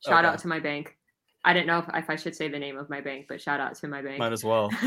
Shout 0.05 0.25
out 0.25 0.37
to 0.39 0.49
my 0.49 0.59
bank. 0.59 0.97
I 1.45 1.53
didn't 1.53 1.67
know 1.67 1.79
if, 1.79 1.85
if 1.93 2.09
I 2.09 2.17
should 2.17 2.35
say 2.35 2.49
the 2.49 2.59
name 2.59 2.77
of 2.77 2.89
my 2.89 2.99
bank, 2.99 3.27
but 3.29 3.41
shout 3.41 3.61
out 3.61 3.75
to 3.75 3.87
my 3.87 4.01
bank. 4.01 4.19
Might 4.19 4.33
as 4.33 4.43
well. 4.43 4.69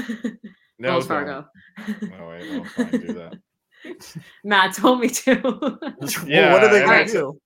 No, 0.79 0.91
Wells 0.91 1.07
don't. 1.07 1.25
Fargo. 1.25 1.49
No, 2.03 2.29
wait, 2.29 2.53
no, 2.53 2.65
fine, 2.65 2.91
do 2.91 3.13
that. 3.15 3.39
Matt 4.45 4.75
told 4.75 5.01
me 5.01 5.09
to. 5.09 5.41
Well, 5.81 6.11
Yeah, 6.27 6.53
what 6.53 6.63
are 6.63 6.69
they 6.71 6.81
gonna 6.81 6.93
I- 6.97 7.05
do? 7.05 7.41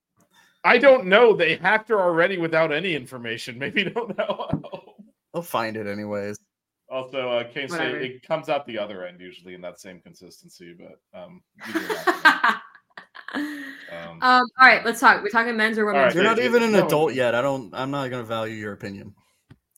I 0.65 0.79
don't 0.79 1.07
know. 1.07 1.37
They 1.37 1.55
hacked 1.55 1.91
her 1.91 2.01
already 2.01 2.39
without 2.39 2.73
any 2.73 2.97
information. 2.97 3.57
Maybe 3.57 3.85
don't 3.85 4.19
know. 4.19 4.97
How. 5.33 5.41
They'll 5.41 5.43
find 5.43 5.77
it 5.77 5.87
anyways. 5.87 6.39
Also, 6.91 7.31
uh, 7.31 7.45
Kane 7.45 7.69
say 7.69 7.79
Whatever. 7.79 8.01
it 8.01 8.27
comes 8.27 8.49
out 8.49 8.67
the 8.67 8.77
other 8.77 9.07
end 9.07 9.21
usually 9.21 9.55
in 9.55 9.61
that 9.61 9.81
same 9.81 10.01
consistency, 10.01 10.75
but 10.77 11.01
um, 11.19 11.41
you 11.67 11.73
do 11.75 11.81
that. 11.87 12.61
um, 13.35 13.43
um, 13.93 14.19
all 14.23 14.49
right, 14.61 14.85
let's 14.85 14.99
talk. 14.99 15.23
We're 15.23 15.29
talking 15.29 15.57
men's 15.57 15.79
or 15.79 15.87
women's. 15.87 16.07
right, 16.07 16.15
You're 16.15 16.25
not 16.25 16.39
yeah, 16.39 16.47
even 16.47 16.65
an 16.65 16.73
no. 16.73 16.85
adult 16.85 17.15
yet. 17.15 17.37
I 17.37 17.43
don't. 17.43 17.73
I'm 17.75 17.93
not 17.93 18.11
gonna 18.11 18.25
value 18.25 18.55
your 18.55 18.73
opinion. 18.73 19.15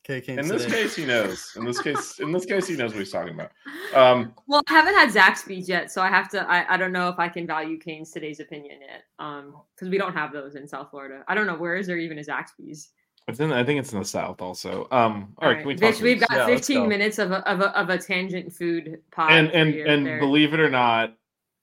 Okay, 0.04 0.20
Kane. 0.20 0.38
in 0.38 0.46
sit 0.46 0.58
this 0.58 0.72
case, 0.72 0.96
he 0.96 1.04
knows. 1.04 1.52
In 1.54 1.64
this 1.64 1.80
case, 1.80 2.18
in 2.18 2.32
this 2.32 2.44
case, 2.44 2.66
he 2.66 2.76
knows 2.76 2.92
what 2.92 3.00
he's 3.00 3.12
talking 3.12 3.34
about. 3.34 3.50
Um, 3.94 4.32
well, 4.46 4.62
I 4.70 4.72
haven't 4.72 4.94
had 4.94 5.10
Zaxby's 5.10 5.68
yet, 5.68 5.92
so 5.92 6.00
I 6.00 6.08
have 6.08 6.30
to. 6.30 6.50
I, 6.50 6.64
I 6.72 6.76
don't 6.78 6.92
know 6.92 7.10
if 7.10 7.18
I 7.18 7.28
can 7.28 7.46
value 7.46 7.78
Kane's 7.78 8.10
today's 8.10 8.40
opinion 8.40 8.78
yet. 8.80 9.02
Um, 9.18 9.54
because 9.74 9.90
we 9.90 9.98
don't 9.98 10.14
have 10.14 10.32
those 10.32 10.54
in 10.54 10.66
South 10.66 10.90
Florida. 10.90 11.22
I 11.28 11.34
don't 11.34 11.46
know 11.46 11.56
where 11.56 11.76
is 11.76 11.86
there 11.86 11.98
even 11.98 12.18
a 12.18 12.22
Zaxby's. 12.22 12.88
It's 13.28 13.40
in. 13.40 13.52
I 13.52 13.62
think 13.64 13.78
it's 13.80 13.92
in 13.92 13.98
the 13.98 14.04
south 14.04 14.40
also. 14.42 14.88
Um, 14.90 15.34
all 15.38 15.48
right, 15.48 15.58
can 15.58 15.66
we 15.68 15.74
talk? 15.74 15.94
Bitch, 15.94 16.00
we've 16.02 16.20
got 16.20 16.30
Yeah, 16.32 16.46
15 16.46 16.82
go. 16.82 16.86
minutes 16.88 17.18
of 17.18 17.30
a, 17.32 17.46
of 17.48 17.60
a 17.60 17.76
of 17.78 17.88
a 17.90 17.98
tangent 17.98 18.52
food 18.52 19.00
pod. 19.10 19.30
and 19.32 19.50
and 19.50 19.74
and 19.74 20.06
there. 20.06 20.18
believe 20.18 20.54
it 20.54 20.60
or 20.60 20.70
not, 20.70 21.14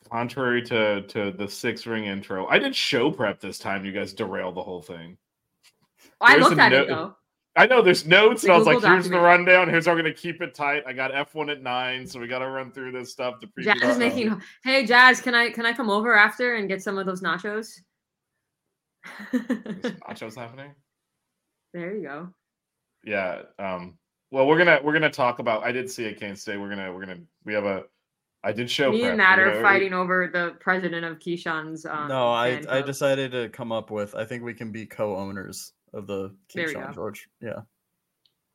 contrary 0.09 0.61
to 0.63 1.01
to 1.03 1.31
the 1.31 1.47
six 1.47 1.85
ring 1.85 2.05
intro, 2.05 2.47
I 2.47 2.59
did 2.59 2.75
show 2.75 3.11
prep 3.11 3.39
this 3.39 3.59
time. 3.59 3.83
You 3.85 3.91
guys 3.91 4.13
derailed 4.13 4.55
the 4.55 4.63
whole 4.63 4.81
thing. 4.81 5.17
I 6.21 6.37
looked 6.37 6.57
a 6.57 6.61
at 6.61 6.73
it 6.73 6.87
though. 6.87 7.15
I 7.55 7.65
know 7.65 7.81
there's 7.81 8.05
notes, 8.05 8.43
and 8.43 8.53
I 8.53 8.57
was 8.57 8.65
like, 8.65 8.75
Google 8.77 8.91
"Here's 8.91 9.09
the 9.09 9.19
rundown. 9.19 9.67
Here's 9.67 9.85
how 9.85 9.91
we're 9.93 9.97
gonna 10.01 10.13
keep 10.13 10.41
it 10.41 10.53
tight." 10.55 10.83
I 10.87 10.93
got 10.93 11.11
F1 11.11 11.51
at 11.51 11.61
nine, 11.61 12.07
so 12.07 12.19
we 12.19 12.27
got 12.27 12.39
to 12.39 12.47
run 12.47 12.71
through 12.71 12.93
this 12.93 13.11
stuff 13.11 13.39
to 13.41 13.47
preview. 13.47 13.63
Jazz 13.65 13.81
is 13.81 13.93
show. 13.95 13.97
making. 13.99 14.41
Hey, 14.63 14.85
Jazz, 14.85 15.19
can 15.19 15.35
I 15.35 15.49
can 15.49 15.65
I 15.65 15.73
come 15.73 15.89
over 15.89 16.13
after 16.15 16.55
and 16.55 16.69
get 16.69 16.81
some 16.81 16.97
of 16.97 17.05
those 17.05 17.21
nachos? 17.21 17.81
Nachos 19.33 20.35
happening. 20.35 20.71
There 21.73 21.95
you 21.95 22.03
go. 22.03 22.29
Yeah. 23.03 23.43
Um. 23.57 23.97
Well, 24.31 24.47
we're 24.47 24.57
gonna 24.57 24.79
we're 24.83 24.93
gonna 24.93 25.09
talk 25.09 25.39
about. 25.39 25.63
I 25.63 25.71
did 25.71 25.89
see 25.89 26.05
it 26.05 26.19
Kane 26.19 26.35
today. 26.35 26.57
We're 26.57 26.69
gonna 26.69 26.93
we're 26.93 27.01
gonna 27.05 27.19
we 27.45 27.53
have 27.53 27.65
a. 27.65 27.83
I 28.43 28.51
did 28.53 28.69
show. 28.71 28.91
Me 28.91 28.99
prep. 28.99 29.09
and 29.09 29.17
Matt 29.17 29.37
We're 29.37 29.49
gonna- 29.51 29.61
fighting 29.61 29.93
over 29.93 30.29
the 30.31 30.55
president 30.59 31.05
of 31.05 31.19
Kyshawn's. 31.19 31.85
Um, 31.85 32.07
no, 32.07 32.29
I 32.31 32.57
fan 32.61 32.67
I 32.69 32.81
decided 32.81 33.31
to 33.31 33.49
come 33.49 33.71
up 33.71 33.91
with. 33.91 34.15
I 34.15 34.25
think 34.25 34.43
we 34.43 34.53
can 34.53 34.71
be 34.71 34.85
co-owners 34.85 35.73
of 35.93 36.07
the 36.07 36.33
There 36.53 36.67
Kyshawn. 36.67 36.93
George. 36.93 37.27
Yeah. 37.41 37.61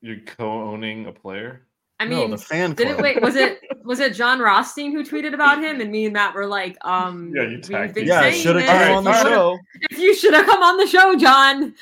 You're 0.01 0.21
co-owning 0.21 1.07
a 1.07 1.13
player. 1.13 1.67
I 2.01 2.07
no, 2.07 2.21
mean, 2.23 2.31
the 2.33 2.39
fan 2.39 2.75
did 2.75 2.89
club. 2.89 2.99
it? 2.99 3.03
Wait, 3.03 3.23
was 3.23 3.37
it 3.37 3.61
was 3.85 4.01
it 4.01 4.15
Jon 4.15 4.41
Rothstein 4.41 4.93
who 4.93 5.03
tweeted 5.05 5.33
about 5.35 5.63
him? 5.63 5.81
And 5.81 5.91
me 5.91 6.05
and 6.07 6.13
Matt 6.13 6.35
were 6.35 6.47
like, 6.47 6.77
um, 6.83 7.33
Yeah, 7.35 7.43
you 7.43 7.49
we've 7.57 7.63
tagged. 7.63 7.97
Yeah, 7.99 8.21
saying 8.21 8.43
should 8.43 8.57
have 8.57 8.67
come 8.67 8.77
Alright, 8.77 8.91
on 8.97 9.05
the 9.05 9.23
show. 9.23 9.59
If 9.91 9.99
you 9.99 10.15
should 10.15 10.35
have 10.35 10.47
come 10.47 10.63
on 10.63 10.77
the 10.77 10.87
show, 10.87 11.15
John. 11.17 11.75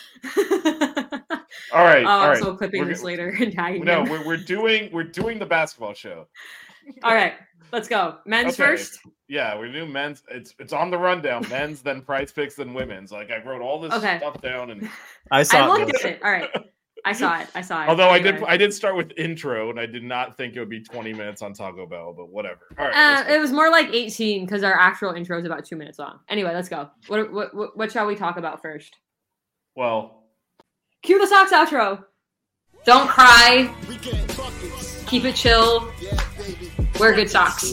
All 1.73 1.85
right. 1.85 2.05
oh, 2.05 2.09
all 2.09 2.37
so 2.37 2.55
clipping 2.57 2.83
We're 2.83 2.89
this 2.89 3.01
go- 3.01 3.07
later 3.07 3.29
and 3.41 3.53
tagging 3.53 3.85
No, 3.85 4.03
him. 4.03 4.11
we're, 4.11 4.27
we're 4.27 4.37
doing 4.37 4.91
we're 4.93 5.05
doing 5.05 5.39
the 5.39 5.47
basketball 5.47 5.95
show. 5.95 6.27
All 7.05 7.15
right, 7.15 7.35
let's 7.73 7.89
go. 7.89 8.17
Men's 8.27 8.55
Okay. 8.55 8.71
first. 8.73 8.99
Yeah, 9.29 9.57
we 9.59 9.71
do 9.71 9.87
men's. 9.87 10.23
It's 10.31 10.53
it's 10.59 10.73
on 10.73 10.91
the 10.91 10.99
rundown. 10.99 11.47
Men's, 11.49 11.81
then 11.81 12.03
PrizePicks, 12.03 12.57
then 12.57 12.75
women's. 12.75 13.13
Like 13.13 13.31
I 13.31 13.43
wrote 13.45 13.63
all 13.63 13.81
this 13.81 13.93
Okay. 13.93 14.19
stuff 14.19 14.41
down, 14.43 14.71
and 14.71 14.89
I 15.31 15.43
saw. 15.45 15.59
I 15.59 15.67
saw 15.69 15.73
looked 15.75 15.93
this. 15.93 16.05
at 16.05 16.11
it. 16.13 16.23
All 16.25 16.31
right, 16.33 16.51
I 17.05 17.13
saw 17.13 17.41
it. 17.41 17.47
I 17.55 17.61
saw 17.61 17.85
it. 17.85 17.89
although 17.89 18.11
I 18.11 18.19
did 18.19 18.43
I 18.43 18.57
did 18.57 18.75
start 18.75 18.97
with 18.97 19.13
intro, 19.17 19.71
and 19.71 19.79
I 19.79 19.87
did 19.87 20.03
not 20.03 20.37
think 20.37 20.57
it 20.57 20.59
would 20.59 20.69
be 20.69 20.83
twenty 20.83 21.13
minutes 21.13 21.41
on 21.41 21.53
Taco 21.55 21.87
Bell, 21.87 22.13
but 22.17 22.29
whatever. 22.31 22.67
All 22.79 22.89
right, 22.89 23.27
Uh, 23.29 23.33
it 23.33 23.39
was 23.39 23.53
more 23.53 23.71
like 23.71 23.89
18 23.93 24.45
because 24.45 24.65
our 24.65 24.75
actual 24.79 25.13
intro 25.13 25.39
is 25.39 25.47
about 25.47 25.65
two 25.65 25.77
minutes 25.77 26.01
long. 26.01 26.19
Anyway, 26.29 26.53
let's 26.53 26.69
go. 26.69 26.91
What, 27.07 27.33
what 27.33 27.55
what 27.55 27.77
what 27.77 27.93
shall 27.93 28.07
we 28.07 28.17
talk 28.17 28.37
about 28.39 28.61
first? 28.61 28.97
well, 29.77 30.22
Cue 31.03 31.19
the 31.19 31.27
socks 31.27 31.53
outro. 31.53 32.05
Don't 32.85 33.09
cry. 33.09 33.75
We 33.89 33.97
get 33.99 34.15
buckets. 34.37 35.05
Keep 35.07 35.25
it 35.25 35.35
chill. 35.35 35.89
Wear 37.01 37.13
good 37.13 37.29
socks. 37.29 37.73